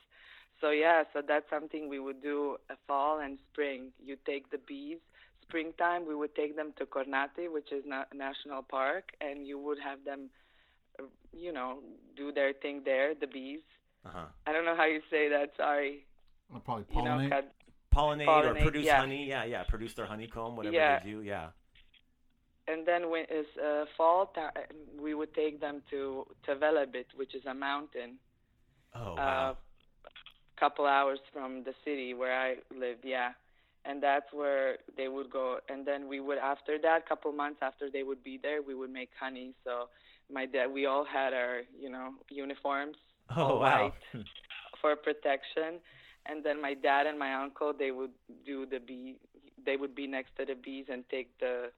So 0.61 0.71
yeah, 0.71 1.03
so 1.13 1.21
that's 1.31 1.49
something 1.51 1.89
we 1.89 1.99
would 1.99 2.23
do 2.23 2.59
fall 2.87 3.19
and 3.19 3.39
spring. 3.51 3.91
You 4.09 4.17
take 4.25 4.45
the 4.51 4.59
bees. 4.71 5.01
Springtime, 5.47 6.07
we 6.07 6.15
would 6.15 6.35
take 6.37 6.55
them 6.55 6.73
to 6.79 6.87
Kornati, 6.87 7.51
which 7.57 7.73
is 7.73 7.83
na- 7.85 8.11
national 8.15 8.63
park, 8.63 9.05
and 9.21 9.37
you 9.49 9.59
would 9.59 9.81
have 9.89 10.05
them, 10.05 10.31
uh, 11.01 11.07
you 11.45 11.53
know, 11.53 11.81
do 12.17 12.31
their 12.39 12.53
thing 12.63 12.83
there. 12.85 13.09
The 13.15 13.27
bees. 13.27 13.65
Uh-huh. 14.07 14.29
I 14.47 14.53
don't 14.53 14.65
know 14.65 14.77
how 14.77 14.87
you 14.87 15.03
say 15.11 15.29
that. 15.31 15.49
Sorry. 15.57 16.07
I'll 16.53 16.61
probably 16.61 16.87
You 16.91 17.03
know, 17.03 17.11
pollinate. 17.19 17.31
cut- 17.31 17.55
Pollinate, 17.95 18.45
or 18.47 18.55
produce 18.55 18.87
yeah. 18.87 19.01
honey. 19.01 19.27
Yeah, 19.29 19.45
yeah. 19.45 19.65
Produce 19.65 19.95
their 19.95 20.07
honeycomb, 20.07 20.57
whatever 20.57 20.75
Yeah. 20.75 20.99
they 21.01 21.11
do. 21.11 21.23
Yeah. 21.23 21.51
and 22.69 22.87
then 22.87 23.11
when 23.11 23.25
it's 23.29 23.49
uh, 23.59 23.85
fall 23.97 24.27
time, 24.27 24.53
we 25.01 25.15
would 25.15 25.35
take 25.35 25.61
them 25.61 25.83
to 25.91 26.27
to 26.45 26.55
Velebit, 26.57 27.07
which 27.17 27.35
is 27.35 27.45
a 27.47 27.55
mountain. 27.55 28.19
Oh 28.95 29.12
uh, 29.12 29.17
wow. 29.17 29.57
couple 30.59 30.87
hours 30.87 31.19
from 31.33 31.65
the 31.65 31.75
city 31.85 32.15
where 32.15 32.33
I 32.38 32.57
lived, 32.75 33.05
yeah. 33.05 33.33
And 33.85 34.01
that's 34.03 34.33
where 34.33 34.79
they 34.97 35.09
would 35.09 35.29
go. 35.31 35.59
And 35.69 35.85
then 35.85 36.07
we 36.07 36.21
would, 36.21 36.38
after 36.38 36.79
that, 36.83 37.09
couple 37.09 37.33
months 37.33 37.59
after 37.62 37.91
they 37.91 38.05
would 38.05 38.23
be 38.23 38.38
there, 38.41 38.62
we 38.62 38.75
would 38.77 38.91
make 38.93 39.11
honey. 39.19 39.55
So 39.65 39.88
my 40.33 40.47
dad, 40.47 40.69
we 40.73 40.87
all 40.87 41.05
had 41.05 41.33
our, 41.35 41.62
you 41.77 41.91
know, 41.91 42.11
uniforms, 42.31 42.97
oh 43.37 43.43
all 43.43 43.59
wow. 43.61 43.93
white 44.15 44.25
for 44.81 44.95
protection. 44.95 45.81
And 46.27 46.45
then 46.45 46.61
my 46.63 46.75
dad 46.75 47.07
and 47.07 47.19
my 47.19 47.35
uncle, 47.35 47.73
they 47.77 47.91
would 47.91 48.13
do 48.47 48.65
the 48.67 48.79
bee. 48.79 49.17
They 49.65 49.77
would 49.77 49.95
be 49.95 50.07
next 50.07 50.37
to 50.39 50.45
the 50.45 50.55
bees 50.55 50.87
and 50.89 51.05
take 51.11 51.37
the, 51.41 51.71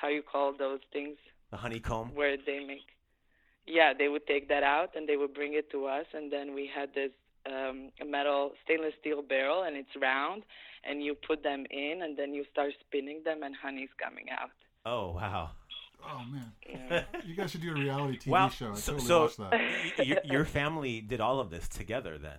how 0.00 0.08
you 0.08 0.22
call 0.22 0.52
those 0.56 0.80
things 0.92 1.16
The 1.50 1.56
honeycomb. 1.56 2.14
where 2.14 2.36
they 2.36 2.60
make 2.64 2.86
yeah 3.66 3.92
they 3.92 4.08
would 4.08 4.26
take 4.26 4.48
that 4.48 4.62
out 4.62 4.90
and 4.96 5.06
they 5.08 5.16
would 5.18 5.34
bring 5.34 5.52
it 5.52 5.70
to 5.70 5.84
us 5.86 6.06
and 6.14 6.32
then 6.32 6.54
we 6.54 6.70
had 6.74 6.88
this 6.94 7.10
um 7.46 7.90
a 8.00 8.04
metal 8.04 8.52
stainless 8.64 8.94
steel 9.00 9.20
barrel 9.20 9.62
and 9.64 9.76
it's 9.76 9.94
round 10.00 10.42
and 10.84 11.02
you 11.02 11.14
put 11.14 11.42
them 11.42 11.66
in 11.70 12.00
and 12.02 12.16
then 12.16 12.32
you 12.32 12.44
start 12.50 12.72
spinning 12.80 13.20
them 13.24 13.42
and 13.42 13.54
honey's 13.54 13.90
coming 14.02 14.26
out 14.30 14.50
Oh 14.86 15.12
wow. 15.12 15.50
oh 16.02 16.22
man, 16.32 16.52
yeah. 16.66 17.02
you 17.26 17.34
guys 17.34 17.50
should 17.50 17.60
do 17.60 17.72
a 17.72 17.76
reality 17.76 18.16
TV 18.16 18.30
Wow. 18.30 18.48
show. 18.48 18.70
I 18.70 18.74
So, 18.76 18.92
totally 18.92 19.08
so 19.08 19.20
watch 19.24 19.36
that. 19.36 19.60
y- 19.98 20.04
your, 20.04 20.18
your 20.24 20.44
family 20.46 21.00
did 21.02 21.20
all 21.20 21.38
of 21.40 21.50
this 21.50 21.68
together 21.68 22.16
then. 22.16 22.38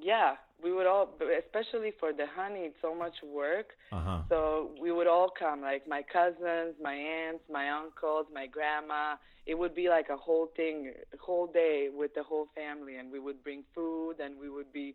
Yeah 0.00 0.34
we 0.62 0.72
would 0.72 0.86
all 0.86 1.14
especially 1.44 1.92
for 1.98 2.12
the 2.12 2.26
honey 2.36 2.60
it's 2.60 2.76
so 2.80 2.94
much 2.94 3.14
work 3.24 3.70
Uh 3.92 4.00
huh. 4.00 4.20
so 4.28 4.70
we 4.80 4.92
would 4.92 5.06
all 5.06 5.30
come 5.36 5.60
like 5.62 5.88
my 5.88 6.02
cousins 6.02 6.74
my 6.80 6.94
aunts 6.94 7.42
my 7.50 7.70
uncles 7.70 8.26
my 8.32 8.46
grandma 8.46 9.16
it 9.46 9.58
would 9.58 9.74
be 9.74 9.88
like 9.88 10.08
a 10.10 10.16
whole 10.16 10.48
thing 10.56 10.92
whole 11.20 11.46
day 11.46 11.88
with 11.92 12.14
the 12.14 12.22
whole 12.22 12.46
family 12.54 12.96
and 12.96 13.10
we 13.10 13.18
would 13.18 13.42
bring 13.42 13.64
food 13.74 14.14
and 14.22 14.38
we 14.38 14.48
would 14.48 14.72
be 14.72 14.94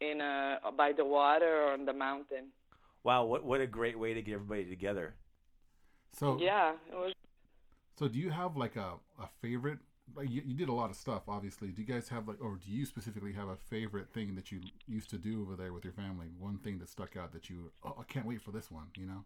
in 0.00 0.20
a 0.20 0.58
by 0.76 0.92
the 0.92 1.04
water 1.04 1.62
or 1.62 1.72
on 1.72 1.84
the 1.84 1.92
mountain 1.92 2.46
Wow. 3.04 3.26
What 3.26 3.44
what 3.44 3.60
a 3.60 3.66
great 3.66 3.98
way 3.98 4.14
to 4.14 4.22
get 4.22 4.32
everybody 4.32 4.64
together. 4.64 5.14
So 6.18 6.38
yeah 6.40 6.72
it 6.90 6.94
was 6.96 7.12
So 7.98 8.08
do 8.08 8.18
you 8.18 8.30
have 8.30 8.56
like 8.56 8.76
a, 8.76 8.94
a 9.20 9.28
favorite? 9.42 9.78
Like 10.14 10.30
you, 10.30 10.42
you 10.44 10.54
did 10.54 10.68
a 10.68 10.72
lot 10.72 10.90
of 10.90 10.96
stuff, 10.96 11.22
obviously. 11.28 11.68
Do 11.68 11.82
you 11.82 11.88
guys 11.88 12.08
have 12.08 12.28
like, 12.28 12.40
or 12.40 12.58
do 12.64 12.70
you 12.70 12.84
specifically 12.84 13.32
have 13.32 13.48
a 13.48 13.56
favorite 13.56 14.10
thing 14.12 14.34
that 14.34 14.52
you 14.52 14.60
used 14.86 15.10
to 15.10 15.18
do 15.18 15.42
over 15.42 15.56
there 15.56 15.72
with 15.72 15.84
your 15.84 15.94
family? 15.94 16.26
One 16.38 16.58
thing 16.58 16.78
that 16.78 16.88
stuck 16.88 17.16
out 17.16 17.32
that 17.32 17.48
you, 17.48 17.72
oh, 17.84 17.96
I 17.98 18.04
can't 18.04 18.26
wait 18.26 18.42
for 18.42 18.52
this 18.52 18.70
one. 18.70 18.88
You 18.96 19.06
know? 19.06 19.24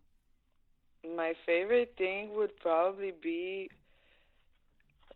my 1.04 1.34
favorite 1.46 1.94
thing 1.96 2.34
would 2.36 2.56
probably 2.56 3.12
be 3.22 3.70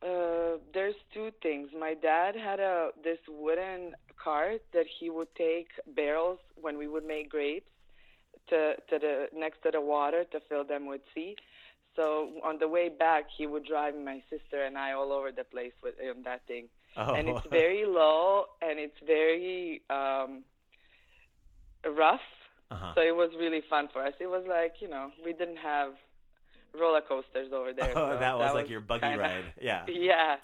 uh 0.03 0.59
there's 0.75 0.95
two 1.13 1.31
things 1.43 1.69
my 1.79 1.95
dad 1.95 2.35
had 2.35 2.61
a 2.61 2.91
this 3.05 3.19
wooden 3.29 3.93
cart 4.23 4.63
that 4.73 4.87
he 4.99 5.11
would 5.11 5.33
take 5.37 5.69
barrels 5.95 6.39
when 6.61 6.77
we 6.79 6.89
would 6.89 7.07
make 7.07 7.31
grapes 7.31 7.71
to 8.49 8.75
to 8.89 8.99
the 8.99 9.27
next 9.35 9.63
to 9.63 9.71
the 9.71 9.81
water 9.81 10.25
to 10.25 10.41
fill 10.49 10.65
them 10.65 10.87
with 10.87 11.01
sea 11.15 11.37
so 11.97 12.31
on 12.45 12.59
the 12.59 12.69
way 12.69 12.89
back 12.89 13.25
he 13.37 13.47
would 13.47 13.65
drive 13.65 13.95
my 13.95 14.23
sister 14.31 14.65
and 14.65 14.77
i 14.79 14.93
all 14.93 15.13
over 15.13 15.31
the 15.33 15.45
place 15.45 15.73
with 15.83 15.95
on 16.17 16.23
that 16.25 16.41
thing 16.47 16.67
Oh. 16.97 17.15
and 17.15 17.27
it's 17.29 17.47
very 17.51 17.85
low 17.87 18.45
and 18.61 18.79
it's 18.79 18.99
very 19.07 19.81
um 19.89 20.45
rough 21.97 22.21
uh-huh. 22.71 22.93
so 22.95 23.01
it 23.01 23.15
was 23.15 23.31
really 23.39 23.63
fun 23.69 23.89
for 23.93 24.03
us. 24.03 24.15
It 24.19 24.29
was 24.29 24.45
like, 24.49 24.75
you 24.81 24.89
know, 24.89 25.11
we 25.25 25.33
didn't 25.35 25.59
have 25.59 25.91
roller 26.79 27.03
coasters 27.03 27.53
over 27.53 27.73
there. 27.75 27.93
Oh, 27.97 28.13
so 28.15 28.19
that 28.19 28.39
was 28.39 28.55
like 28.55 28.71
your 28.71 28.81
buggy 28.81 29.01
kinda- 29.03 29.19
ride. 29.19 29.45
Yeah. 29.61 29.85
Yeah. 29.89 30.37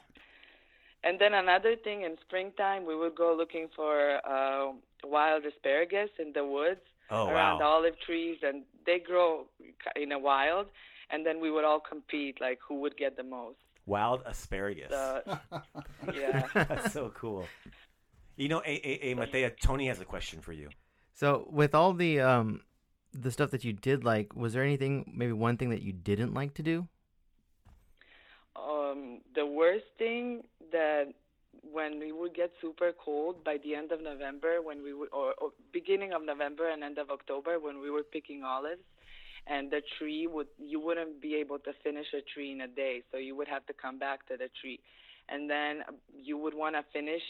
And 1.05 1.19
then 1.19 1.33
another 1.33 1.75
thing 1.77 2.03
in 2.03 2.17
springtime, 2.27 2.85
we 2.85 2.95
would 2.97 3.15
go 3.15 3.35
looking 3.35 3.69
for 3.75 4.19
uh, 4.27 4.73
wild 5.05 5.45
asparagus 5.47 6.11
in 6.19 6.33
the 6.35 6.45
woods 6.45 6.81
Oh 7.11 7.29
around 7.29 7.61
wow. 7.61 7.77
olive 7.77 7.99
trees, 8.05 8.37
and 8.43 8.65
they 8.85 8.99
grow 8.99 9.47
in 9.97 10.13
a 10.13 10.19
wild. 10.19 10.67
And 11.11 11.25
then 11.25 11.41
we 11.41 11.51
would 11.51 11.65
all 11.65 11.81
compete, 11.81 12.41
like 12.41 12.59
who 12.67 12.81
would 12.81 12.97
get 12.97 13.17
the 13.17 13.23
most. 13.23 13.59
Wild 13.87 14.23
asparagus. 14.27 14.91
So, 14.91 15.23
yeah. 16.15 16.47
That's 16.53 16.93
so 16.93 17.11
cool. 17.15 17.47
You 18.37 18.49
know, 18.49 18.63
a, 18.65 18.71
a, 18.71 19.13
a 19.13 19.15
Matea, 19.17 19.53
Tony 19.59 19.89
has 19.89 20.01
a 20.01 20.05
question 20.05 20.41
for 20.41 20.53
you. 20.53 20.69
So 21.15 21.49
with 21.51 21.75
all 21.75 21.95
the 21.95 22.21
um 22.21 22.61
the 23.13 23.31
stuff 23.31 23.51
that 23.51 23.65
you 23.65 23.73
did 23.73 24.05
like, 24.05 24.37
was 24.37 24.53
there 24.53 24.63
anything 24.63 25.13
maybe 25.17 25.33
one 25.33 25.57
thing 25.57 25.71
that 25.71 25.83
you 25.83 25.93
didn't 25.93 26.35
like 26.35 26.55
to 26.55 26.63
do? 26.63 26.87
Um, 28.55 29.21
the 29.35 29.47
worst 29.47 29.87
thing 29.99 30.43
that 30.73 31.15
when 31.63 31.99
we 31.99 32.13
would 32.13 32.35
get 32.35 32.53
super 32.61 32.93
cold 32.93 33.45
by 33.45 33.57
the 33.65 33.75
end 33.75 33.93
of 33.93 34.03
November, 34.03 34.63
when 34.63 34.83
we 34.83 34.93
would, 34.95 35.09
or, 35.13 35.35
or 35.39 35.51
beginning 35.73 36.13
of 36.13 36.25
November 36.25 36.69
and 36.69 36.83
end 36.83 36.99
of 36.99 37.11
October, 37.11 37.59
when 37.59 37.81
we 37.81 37.91
were 37.91 38.03
picking 38.03 38.43
olives, 38.43 38.83
and 39.49 39.71
the 39.71 39.83
tree 39.99 40.27
would, 40.27 40.49
you 40.59 40.79
wouldn't 40.81 41.21
be 41.23 41.35
able 41.37 41.59
to 41.61 41.73
finish 41.83 42.07
a 42.13 42.21
tree 42.33 42.53
in 42.53 42.61
a 42.61 42.69
day, 42.69 43.03
so 43.11 43.19
you 43.19 43.35
would 43.37 43.49
have 43.49 43.65
to 43.67 43.73
come 43.73 43.99
back 43.99 44.27
to 44.29 44.37
the 44.37 44.49
tree, 44.61 44.79
and 45.29 45.49
then 45.49 45.83
you 46.15 46.37
would 46.39 46.55
want 46.55 46.75
to 46.77 46.85
finish 46.93 47.23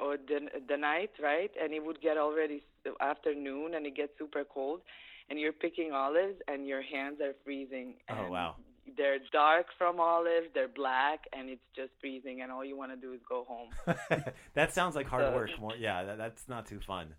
or 0.00 0.16
the 0.16 0.38
the 0.68 0.76
night, 0.76 1.10
right? 1.20 1.50
And 1.60 1.72
it 1.72 1.84
would 1.84 2.00
get 2.00 2.16
already 2.16 2.62
afternoon, 3.00 3.74
and 3.74 3.86
it 3.86 3.94
gets 3.96 4.12
super 4.18 4.44
cold, 4.44 4.80
and 5.28 5.38
you're 5.38 5.52
picking 5.52 5.92
olives, 5.92 6.38
and 6.48 6.66
your 6.66 6.82
hands 6.82 7.20
are 7.20 7.34
freezing. 7.44 7.94
Oh, 8.08 8.14
and 8.14 8.30
wow. 8.30 8.54
They're 8.96 9.18
dark 9.32 9.66
from 9.78 10.00
olives, 10.00 10.48
they're 10.54 10.68
black, 10.68 11.20
and 11.32 11.48
it's 11.48 11.62
just 11.74 11.90
freezing, 12.00 12.42
and 12.42 12.50
all 12.50 12.64
you 12.64 12.76
want 12.76 12.90
to 12.90 12.96
do 12.96 13.12
is 13.12 13.20
go 13.28 13.44
home. 13.44 13.68
that 14.54 14.74
sounds 14.74 14.96
like 14.96 15.06
hard 15.06 15.24
So- 15.24 15.34
work. 15.34 15.50
More, 15.60 15.76
yeah, 15.78 16.02
that, 16.04 16.18
that's 16.18 16.48
not 16.48 16.66
too 16.66 16.80
fun. 16.86 17.14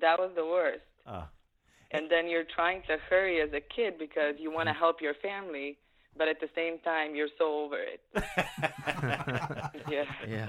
that 0.00 0.18
was 0.18 0.30
the 0.34 0.44
worst. 0.44 0.82
Uh, 1.06 1.24
And 1.92 2.10
then 2.10 2.28
you're 2.28 2.44
trying 2.54 2.82
to 2.88 2.96
hurry 3.08 3.40
as 3.40 3.50
a 3.52 3.60
kid 3.60 3.98
because 3.98 4.34
you 4.38 4.50
want 4.50 4.68
to 4.68 4.72
help 4.72 5.00
your 5.00 5.14
family, 5.14 5.78
but 6.18 6.28
at 6.28 6.40
the 6.40 6.48
same 6.54 6.78
time 6.80 7.14
you're 7.14 7.28
so 7.38 7.64
over 7.64 7.78
it. 7.78 8.00
Yeah. 9.90 10.04
Yeah. 10.28 10.48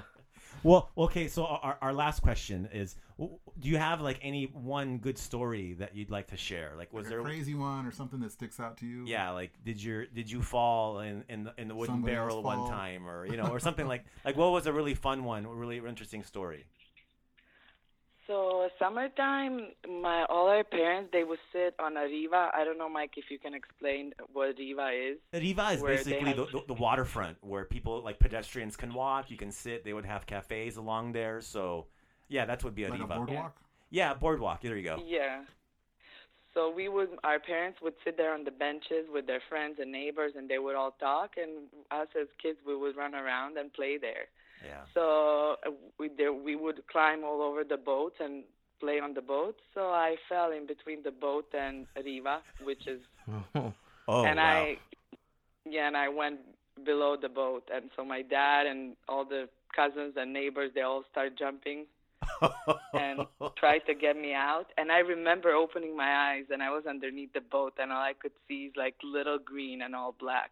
well, 0.64 0.90
okay. 0.98 1.28
So 1.28 1.46
our, 1.46 1.78
our 1.82 1.94
last 1.94 2.22
question 2.22 2.68
is: 2.74 2.96
Do 3.20 3.70
you 3.70 3.78
have 3.78 4.02
like 4.02 4.20
any 4.22 4.46
one 4.46 4.98
good 4.98 5.18
story 5.18 5.74
that 5.76 5.96
you'd 5.96 6.10
like 6.10 6.28
to 6.28 6.38
share? 6.38 6.74
Like, 6.78 6.92
was 6.92 7.06
Like 7.06 7.10
there? 7.12 7.20
a 7.20 7.24
crazy 7.24 7.54
one 7.54 7.86
or 7.86 7.92
something 7.92 8.20
that 8.22 8.32
sticks 8.32 8.60
out 8.60 8.78
to 8.78 8.86
you? 8.88 9.06
Yeah, 9.06 9.30
like 9.32 9.52
did 9.64 9.82
you 9.82 10.08
did 10.08 10.30
you 10.32 10.42
fall 10.42 11.00
in 11.00 11.24
in 11.30 11.44
the, 11.44 11.54
in 11.58 11.68
the 11.68 11.76
wooden 11.76 11.96
Somebody 11.96 12.14
barrel 12.16 12.42
one 12.42 12.68
time, 12.70 13.08
or 13.08 13.26
you 13.28 13.38
know, 13.38 13.48
or 13.48 13.60
something 13.60 13.88
like 13.88 14.06
like 14.26 14.36
what 14.36 14.52
was 14.52 14.66
a 14.66 14.74
really 14.74 14.96
fun 14.96 15.24
one, 15.24 15.46
a 15.46 15.50
really 15.50 15.78
interesting 15.78 16.24
story? 16.24 16.66
So 18.28 18.68
summertime, 18.78 19.68
my 19.88 20.26
all 20.30 20.50
our 20.50 20.64
parents 20.64 21.10
they 21.14 21.24
would 21.24 21.40
sit 21.54 21.74
on 21.80 21.96
a 21.96 22.04
riva. 22.04 22.52
I 22.54 22.66
don't 22.66 22.78
know, 22.78 22.90
Mike, 22.90 23.12
if 23.16 23.26
you 23.32 23.40
can 23.40 23.54
explain 23.54 24.14
what 24.34 24.58
riva 24.58 24.90
is. 24.94 25.18
Riva 25.34 25.70
is 25.72 25.82
basically 25.82 26.28
have- 26.30 26.38
the, 26.38 26.46
the, 26.46 26.64
the 26.68 26.74
waterfront 26.74 27.38
where 27.42 27.64
people 27.66 28.02
like 28.04 28.20
pedestrians 28.20 28.76
can 28.76 28.94
walk. 28.94 29.32
You 29.32 29.38
can 29.38 29.52
sit. 29.52 29.86
They 29.86 29.94
would 29.94 30.06
have 30.06 30.26
cafes 30.26 30.76
along 30.76 31.14
there. 31.14 31.40
So, 31.40 31.86
yeah, 32.28 32.46
that's 32.46 32.64
would 32.66 32.76
be 32.76 32.84
a 32.84 32.90
Like 32.90 33.00
a 33.00 33.04
Riva. 33.04 33.16
boardwalk? 33.16 33.56
Yeah, 33.90 34.14
boardwalk. 34.14 34.62
There 34.62 34.76
you 34.76 34.84
go. 34.84 35.02
Yeah. 35.06 35.44
So 36.54 36.74
we 36.76 36.90
would, 36.90 37.10
our 37.24 37.40
parents 37.40 37.80
would 37.84 37.94
sit 38.04 38.18
there 38.18 38.34
on 38.34 38.44
the 38.44 38.52
benches 38.52 39.06
with 39.14 39.28
their 39.28 39.42
friends 39.48 39.78
and 39.80 39.92
neighbors, 39.92 40.34
and 40.36 40.50
they 40.50 40.58
would 40.58 40.76
all 40.76 40.92
talk, 41.00 41.34
and 41.38 41.68
us 41.92 42.08
as 42.20 42.28
kids 42.42 42.58
we 42.66 42.76
would 42.76 42.98
run 42.98 43.14
around 43.14 43.58
and 43.58 43.72
play 43.72 43.98
there. 44.00 44.26
Yeah. 44.66 44.84
So 44.94 45.56
uh, 45.66 45.72
we 46.00 46.10
there, 46.18 46.34
we 46.34 46.56
would 46.56 46.86
climb 46.88 47.24
all 47.24 47.42
over 47.42 47.64
the 47.64 47.78
boat 47.78 48.14
and 48.20 48.44
play 48.80 49.00
on 49.00 49.14
the 49.14 49.22
boat. 49.22 49.56
So 49.74 49.82
I 49.90 50.16
fell 50.30 50.52
in 50.52 50.68
between 50.68 51.04
the 51.04 51.12
boat 51.12 51.48
and 51.58 51.86
Riva, 52.04 52.42
which 52.64 52.88
is, 52.88 53.02
Oh 54.10 54.24
and 54.24 54.38
wow. 54.38 54.44
I, 54.44 54.78
yeah, 55.70 55.88
and 55.88 55.98
I 55.98 56.08
went 56.08 56.40
below 56.86 57.18
the 57.20 57.30
boat, 57.30 57.64
and 57.74 57.90
so 57.96 58.06
my 58.06 58.22
dad 58.22 58.68
and 58.68 58.96
all 59.10 59.26
the 59.26 59.50
cousins 59.76 60.14
and 60.16 60.32
neighbors 60.32 60.72
they 60.74 60.82
all 60.82 61.04
start 61.12 61.38
jumping 61.38 61.86
and 62.94 63.26
tried 63.58 63.80
to 63.88 63.94
get 63.94 64.16
me 64.16 64.34
out. 64.34 64.68
And 64.78 64.92
I 64.92 65.00
remember 65.00 65.52
opening 65.52 65.96
my 65.96 66.32
eyes, 66.32 66.46
and 66.52 66.62
I 66.64 66.70
was 66.70 66.86
underneath 66.88 67.34
the 67.34 67.42
boat, 67.42 67.74
and 67.80 67.92
all 67.92 68.02
I 68.02 68.14
could 68.14 68.32
see 68.48 68.66
is 68.66 68.74
like 68.78 68.96
little 69.04 69.40
green 69.40 69.82
and 69.82 69.96
all 69.96 70.16
black, 70.18 70.52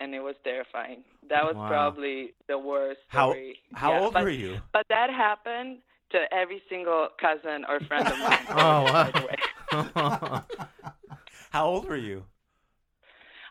and 0.00 0.14
it 0.14 0.20
was 0.20 0.34
terrifying. 0.44 1.02
That 1.28 1.42
was 1.44 1.56
Wow. 1.56 1.68
probably 1.68 2.34
the 2.48 2.58
worst 2.58 3.00
how 3.08 3.30
story. 3.30 3.58
how 3.74 3.90
Yeah, 3.90 4.00
old 4.00 4.14
but, 4.14 4.22
were 4.24 4.30
you? 4.30 4.60
But 4.72 4.86
that 4.88 5.10
happened 5.10 5.78
to 6.12 6.18
every 6.32 6.62
single 6.68 7.08
cousin 7.20 7.64
or 7.68 7.80
friend 7.88 8.10
of 8.10 8.18
mine. 8.18 8.46
Oh, 8.50 9.84
wow. 9.94 10.44
How 11.50 11.66
old 11.66 11.88
were 11.88 11.96
you? 11.96 12.24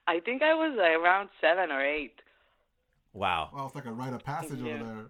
I 0.08 0.20
think 0.20 0.42
I 0.42 0.54
was 0.54 0.78
around 0.78 1.30
seven 1.40 1.72
or 1.72 1.82
eight. 1.84 2.16
Wow. 3.14 3.50
Well, 3.54 3.66
it's 3.66 3.76
like 3.76 3.86
a 3.86 3.92
rite 3.92 4.14
of 4.14 4.24
passage 4.24 4.60
Yeah. 4.62 4.76
over 4.82 5.10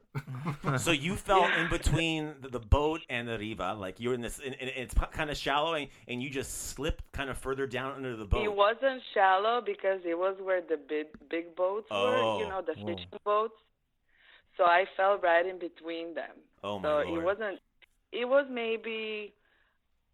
there. 0.64 0.78
So 0.80 0.92
you 0.92 1.16
fell 1.16 1.46
in 1.46 1.70
between 1.70 2.34
the, 2.42 2.50
the 2.50 2.60
boat 2.60 3.02
and 3.10 3.28
the 3.28 3.38
riva, 3.38 3.76
like 3.76 4.00
you're 4.00 4.14
in 4.16 4.22
this, 4.22 4.40
and, 4.44 4.56
and 4.60 4.72
it's 4.76 4.96
kind 5.12 5.30
of 5.30 5.38
shallow, 5.38 5.74
and, 5.76 5.88
and 6.08 6.22
you 6.24 6.30
just 6.30 6.70
slipped 6.70 7.04
kind 7.12 7.30
of 7.30 7.38
further 7.38 7.68
down 7.68 7.94
under 7.96 8.16
the 8.16 8.26
boat. 8.26 8.44
It 8.44 8.54
wasn't 8.56 9.02
shallow 9.14 9.62
because 9.64 10.00
it 10.06 10.18
was 10.18 10.36
where 10.42 10.62
the 10.62 10.78
big 10.78 11.08
big 11.30 11.56
boats 11.56 11.90
were, 11.92 11.98
Oh. 12.18 12.40
you 12.40 12.48
know, 12.48 12.62
the 12.66 12.74
Whoa. 12.74 12.88
fishing 12.88 13.20
boats. 13.24 13.54
So 14.58 14.64
I 14.66 14.86
fell 14.98 15.18
right 15.20 15.46
in 15.46 15.60
between 15.60 16.14
them. 16.16 16.32
oh 16.64 16.80
my 16.80 16.84
so 16.84 16.90
lord! 17.08 17.08
it 17.08 17.24
wasn't. 17.24 17.60
It 18.12 18.26
was 18.28 18.46
maybe 18.50 19.34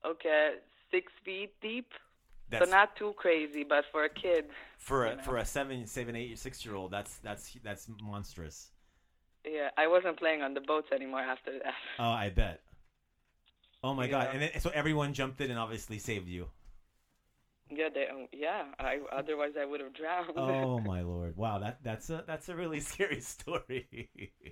okay 0.06 0.56
six 0.92 1.12
feet 1.24 1.54
deep. 1.62 1.88
That's 2.50 2.66
so 2.66 2.72
not 2.72 2.96
too 2.96 3.14
crazy, 3.18 3.64
but 3.68 3.86
for 3.92 4.04
a 4.06 4.10
kid, 4.10 4.46
for 4.78 5.06
a 5.06 5.12
you 5.12 5.16
know. 5.18 5.24
for 5.24 5.38
a 5.38 5.46
seven, 5.46 5.86
seven, 5.88 6.16
eight, 6.16 6.38
six 6.40 6.66
year 6.66 6.76
old. 6.76 6.92
That's 6.92 7.18
that's 7.20 7.54
that's 7.64 7.88
monstrous. 8.02 8.72
yeah, 9.46 9.70
I 9.78 9.88
wasn't 9.88 10.18
playing 10.18 10.42
on 10.42 10.54
the 10.54 10.62
boats 10.62 10.90
anymore 10.94 11.22
after 11.22 11.52
that. 11.64 11.74
Oh, 12.00 12.10
I 12.10 12.30
bet. 12.30 12.62
Oh 13.84 13.94
my 13.94 14.08
god! 14.08 14.30
And 14.34 14.42
then, 14.42 14.60
so 14.60 14.70
everyone 14.74 15.14
jumped 15.14 15.40
in 15.42 15.50
and 15.52 15.60
obviously 15.60 16.00
saved 16.00 16.28
you. 16.28 16.48
yeah, 17.70 17.90
they, 17.94 18.08
um, 18.08 18.28
yeah. 18.32 18.64
I 18.80 19.00
otherwise 19.16 19.52
I 19.60 19.66
would 19.66 19.82
have 19.82 19.94
drowned. 19.94 20.32
Oh 20.38 20.80
my 20.92 21.02
lord! 21.02 21.36
Wow, 21.38 21.60
that 21.60 21.80
that's 21.84 22.10
a 22.10 22.24
that's 22.26 22.50
a 22.50 22.56
really 22.56 22.80
scary 22.92 23.20
story. 23.22 24.10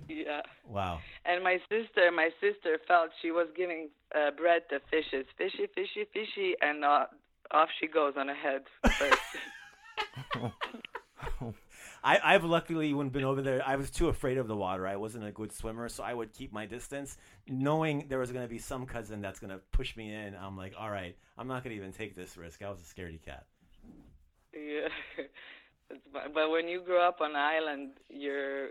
yeah. 0.09 0.41
wow. 0.67 0.99
And 1.25 1.43
my 1.43 1.59
sister, 1.69 2.11
my 2.11 2.29
sister 2.41 2.77
felt 2.87 3.09
she 3.21 3.31
was 3.31 3.47
giving 3.55 3.89
uh, 4.13 4.31
bread 4.31 4.63
to 4.69 4.79
fishes, 4.91 5.25
fishy, 5.37 5.67
fishy, 5.73 6.05
fishy, 6.13 6.55
and 6.61 6.83
uh, 6.85 7.05
off 7.51 7.69
she 7.79 7.87
goes 7.87 8.13
on 8.17 8.27
her 8.27 8.35
head 8.35 8.63
first. 8.97 9.21
I, 12.03 12.19
I've 12.23 12.43
luckily 12.43 12.93
when 12.93 13.09
been 13.09 13.23
over 13.23 13.41
there, 13.41 13.63
I 13.65 13.77
was 13.77 13.89
too 13.89 14.09
afraid 14.09 14.37
of 14.37 14.47
the 14.47 14.55
water. 14.55 14.85
I 14.85 14.95
wasn't 14.95 15.25
a 15.25 15.31
good 15.31 15.51
swimmer, 15.51 15.89
so 15.89 16.03
I 16.03 16.13
would 16.13 16.33
keep 16.33 16.53
my 16.53 16.67
distance, 16.67 17.17
knowing 17.47 18.05
there 18.09 18.19
was 18.19 18.31
going 18.31 18.45
to 18.45 18.49
be 18.49 18.59
some 18.59 18.85
cousin 18.85 19.21
that's 19.21 19.39
going 19.39 19.49
to 19.49 19.59
push 19.71 19.95
me 19.97 20.13
in. 20.13 20.35
I'm 20.35 20.55
like, 20.55 20.73
all 20.79 20.91
right, 20.91 21.15
I'm 21.37 21.47
not 21.47 21.63
going 21.63 21.75
to 21.75 21.77
even 21.77 21.91
take 21.91 22.15
this 22.15 22.37
risk. 22.37 22.61
I 22.61 22.69
was 22.69 22.79
a 22.79 22.83
scaredy 22.83 23.23
cat. 23.23 23.45
yeah. 24.53 24.89
But 26.11 26.49
when 26.49 26.67
you 26.67 26.81
grow 26.81 27.07
up 27.07 27.21
on 27.21 27.31
an 27.31 27.35
island, 27.35 27.91
your 28.09 28.69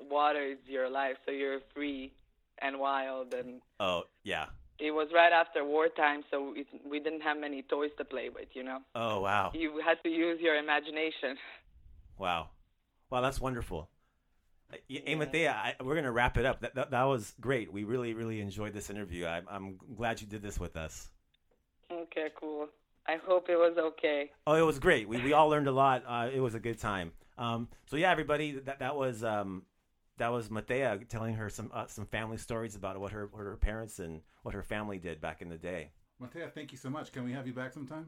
water 0.00 0.42
is 0.42 0.58
your 0.66 0.88
life, 0.88 1.16
so 1.26 1.30
you're 1.30 1.60
free 1.74 2.14
and 2.62 2.78
wild. 2.80 3.34
And 3.34 3.60
Oh 3.78 4.04
yeah. 4.22 4.46
It 4.78 4.90
was 4.90 5.08
right 5.14 5.32
after 5.32 5.64
wartime, 5.64 6.22
so 6.30 6.52
it, 6.56 6.66
we 6.88 6.98
didn't 7.00 7.20
have 7.22 7.38
many 7.38 7.62
toys 7.62 7.90
to 7.98 8.04
play 8.04 8.28
with. 8.28 8.48
You 8.54 8.64
know, 8.64 8.78
Oh 8.94 9.20
wow. 9.20 9.50
you 9.54 9.80
had 9.84 9.98
to 10.02 10.08
use 10.08 10.40
your 10.40 10.56
imagination. 10.56 11.36
Wow. 12.18 12.50
Wow, 13.10 13.20
that's 13.20 13.40
wonderful. 13.40 13.88
Uh, 14.72 14.76
y- 14.88 15.02
Hey, 15.04 15.14
Matea, 15.16 15.50
I, 15.54 15.74
we're 15.82 15.94
going 15.94 16.04
to 16.04 16.12
wrap 16.12 16.36
it 16.38 16.44
up. 16.46 16.60
That, 16.60 16.74
that, 16.74 16.90
that 16.92 17.04
was 17.04 17.34
great. 17.40 17.72
We 17.72 17.84
really, 17.84 18.14
really 18.14 18.40
enjoyed 18.40 18.72
this 18.72 18.88
interview. 18.90 19.26
I, 19.26 19.42
I'm 19.48 19.78
glad 19.96 20.20
you 20.20 20.26
did 20.26 20.42
this 20.42 20.58
with 20.58 20.76
us. 20.76 21.08
Okay, 21.92 22.28
cool. 22.40 22.68
I 23.06 23.16
hope 23.26 23.48
it 23.50 23.56
was 23.56 23.76
okay. 23.78 24.30
Oh, 24.46 24.54
it 24.54 24.62
was 24.62 24.78
great. 24.78 25.08
We, 25.08 25.20
we 25.22 25.32
all 25.32 25.48
learned 25.48 25.68
a 25.68 25.72
lot. 25.72 26.04
Uh, 26.08 26.30
it 26.32 26.40
was 26.40 26.54
a 26.54 26.60
good 26.60 26.78
time. 26.80 27.12
Um, 27.36 27.68
so 27.86 27.96
yeah, 27.96 28.10
everybody, 28.10 28.52
that 28.60 28.78
that 28.78 28.96
was 28.96 29.22
um, 29.22 29.62
that 30.18 30.32
was 30.32 30.48
Matea 30.48 31.08
telling 31.08 31.34
her 31.34 31.48
some 31.50 31.70
uh, 31.74 31.86
some 31.86 32.06
family 32.06 32.36
stories 32.36 32.76
about 32.76 32.98
what 33.00 33.12
her 33.12 33.28
what 33.32 33.40
her 33.40 33.56
parents 33.56 33.98
and 33.98 34.20
what 34.42 34.54
her 34.54 34.62
family 34.62 34.98
did 34.98 35.20
back 35.20 35.42
in 35.42 35.48
the 35.48 35.58
day. 35.58 35.90
Matea, 36.22 36.52
thank 36.52 36.72
you 36.72 36.78
so 36.78 36.90
much. 36.90 37.12
Can 37.12 37.24
we 37.24 37.32
have 37.32 37.46
you 37.46 37.52
back 37.52 37.72
sometime? 37.72 38.06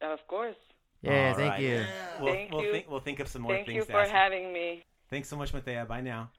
Of 0.00 0.26
course. 0.26 0.56
Yeah, 1.00 1.28
All 1.30 1.34
thank 1.34 1.50
right. 1.52 1.60
you. 1.60 1.84
We'll, 2.20 2.32
Thank 2.32 2.52
we'll 2.52 2.64
you. 2.64 2.72
think 2.72 2.90
we'll 2.90 3.00
think 3.00 3.20
of 3.20 3.28
some 3.28 3.42
more 3.42 3.54
Thank 3.54 3.66
things. 3.66 3.76
you 3.76 3.84
to 3.84 3.90
for 3.90 4.00
ask. 4.02 4.10
having 4.10 4.52
me. 4.52 4.84
Thanks 5.10 5.28
so 5.28 5.36
much, 5.36 5.52
Matea. 5.52 5.86
Bye 5.86 6.00
now. 6.00 6.30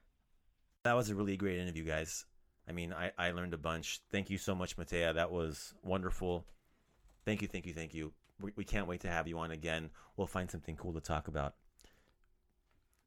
That 0.83 0.93
was 0.93 1.09
a 1.09 1.15
really 1.15 1.37
great 1.37 1.59
interview, 1.59 1.83
guys. 1.83 2.25
I 2.67 2.71
mean, 2.71 2.93
I, 2.93 3.11
I 3.17 3.31
learned 3.31 3.53
a 3.53 3.57
bunch. 3.57 4.01
Thank 4.11 4.29
you 4.29 4.37
so 4.37 4.55
much, 4.55 4.77
Matea. 4.77 5.13
That 5.15 5.31
was 5.31 5.73
wonderful. 5.83 6.45
Thank 7.25 7.41
you, 7.41 7.47
thank 7.47 7.65
you, 7.65 7.73
thank 7.73 7.93
you. 7.93 8.13
We, 8.41 8.51
we 8.55 8.63
can't 8.63 8.87
wait 8.87 9.01
to 9.01 9.09
have 9.09 9.27
you 9.27 9.37
on 9.39 9.51
again. 9.51 9.89
We'll 10.17 10.27
find 10.27 10.49
something 10.49 10.75
cool 10.75 10.93
to 10.93 11.01
talk 11.01 11.27
about. 11.27 11.55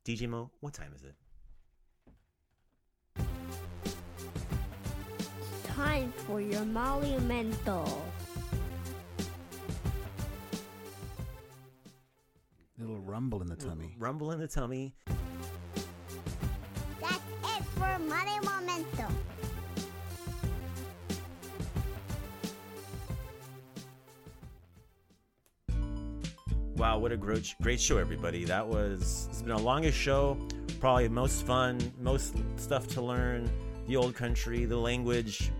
DJ 0.06 0.28
Mo, 0.28 0.48
what 0.60 0.72
time 0.72 0.92
is 0.94 1.02
it? 1.02 1.16
Time 5.64 6.12
for 6.18 6.40
your 6.40 6.64
monumental. 6.64 8.04
Little 12.78 13.00
rumble 13.00 13.42
in 13.42 13.48
the 13.48 13.56
tummy. 13.56 13.96
Rumble 13.98 14.30
in 14.30 14.38
the 14.38 14.46
tummy. 14.46 14.94
That's 17.00 17.18
it 17.42 17.64
for 17.74 17.98
Money 17.98 18.38
Wow, 26.76 26.98
what 26.98 27.10
a 27.10 27.16
great, 27.16 27.54
great 27.62 27.80
show, 27.80 27.96
everybody. 27.96 28.44
That 28.44 28.66
was, 28.66 29.28
it's 29.30 29.40
been 29.40 29.52
a 29.52 29.58
longest 29.58 29.96
show, 29.96 30.36
probably 30.78 31.08
most 31.08 31.46
fun, 31.46 31.80
most 31.98 32.36
stuff 32.56 32.86
to 32.88 33.00
learn, 33.00 33.50
the 33.86 33.96
old 33.96 34.14
country, 34.14 34.66
the 34.66 34.76
language. 34.76 35.50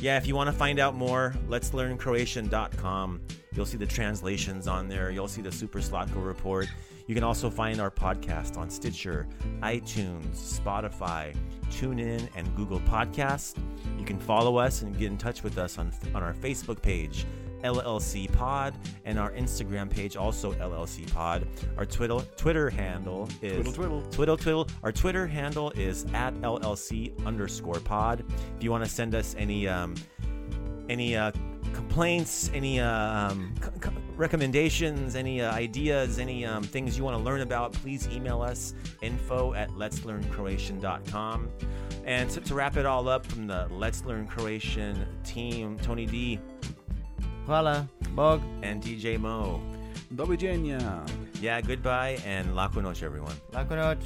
Yeah, 0.00 0.16
if 0.16 0.26
you 0.26 0.34
want 0.34 0.48
to 0.48 0.54
find 0.54 0.78
out 0.78 0.94
more, 0.94 1.34
let's 1.48 1.74
learn 1.74 1.98
Croatian.com. 1.98 3.20
You'll 3.52 3.66
see 3.66 3.76
the 3.76 3.84
translations 3.84 4.66
on 4.66 4.88
there. 4.88 5.10
You'll 5.10 5.28
see 5.28 5.42
the 5.42 5.52
Super 5.52 5.80
Slatko 5.80 6.24
report. 6.24 6.66
You 7.06 7.14
can 7.14 7.24
also 7.24 7.50
find 7.50 7.78
our 7.78 7.90
podcast 7.90 8.56
on 8.56 8.70
Stitcher, 8.70 9.28
iTunes, 9.60 10.60
Spotify, 10.60 11.36
TuneIn, 11.70 12.26
and 12.36 12.56
Google 12.56 12.80
Podcasts. 12.80 13.54
You 13.98 14.04
can 14.06 14.18
follow 14.18 14.56
us 14.56 14.80
and 14.80 14.96
get 14.96 15.08
in 15.08 15.18
touch 15.18 15.42
with 15.42 15.58
us 15.58 15.76
on, 15.76 15.92
on 16.14 16.22
our 16.22 16.32
Facebook 16.32 16.80
page, 16.80 17.26
LLC 17.62 18.32
Pod, 18.32 18.74
and 19.04 19.18
our 19.18 19.32
Instagram 19.32 19.90
page, 19.90 20.16
also 20.16 20.52
LLC 20.54 21.12
Pod. 21.12 21.46
Our 21.76 21.86
Twitter 21.86 22.20
Twitter 22.36 22.70
handle 22.70 23.28
is 23.42 23.54
Twiddle, 23.54 23.72
twiddle. 23.72 24.02
Twiddle 24.10 24.36
Twiddle. 24.36 24.68
Our 24.82 24.92
Twitter 24.92 25.26
handle 25.26 25.70
is 25.72 26.04
at 26.14 26.34
LLC 26.36 27.12
underscore 27.26 27.80
Pod. 27.80 28.24
If 28.56 28.62
you 28.62 28.70
want 28.70 28.84
to 28.84 28.90
send 28.90 29.14
us 29.14 29.34
any 29.38 29.68
um, 29.68 29.94
any 30.88 31.16
uh, 31.16 31.32
complaints, 31.74 32.50
any 32.54 32.80
uh, 32.80 32.90
um, 33.30 33.54
c- 33.62 33.90
recommendations, 34.16 35.14
any 35.14 35.40
uh, 35.40 35.52
ideas, 35.52 36.18
any 36.18 36.44
um, 36.44 36.62
things 36.62 36.96
you 36.96 37.04
want 37.04 37.16
to 37.16 37.22
learn 37.22 37.40
about, 37.40 37.72
please 37.72 38.08
email 38.08 38.42
us 38.42 38.74
info 39.02 39.54
at 39.54 39.70
letslearncroatian.com. 39.70 41.48
And 42.04 42.30
to, 42.30 42.40
to 42.40 42.54
wrap 42.54 42.76
it 42.76 42.86
all 42.86 43.08
up 43.08 43.26
from 43.26 43.46
the 43.46 43.68
Let's 43.70 44.04
Learn 44.04 44.26
Croatian 44.26 45.06
team, 45.24 45.78
Tony 45.78 46.06
D 46.06 46.40
Hvala, 47.48 47.86
Bog. 48.14 48.40
and 48.62 48.82
DJ 48.84 49.18
Mo. 49.18 49.60
Doviđenja. 50.10 50.78
Yeah, 51.42 51.60
goodbye 51.66 52.18
and 52.26 52.54
laku 52.54 52.82
noć, 52.82 53.02
everyone. 53.02 53.34
Laku 53.54 53.76
noć. 53.76 53.98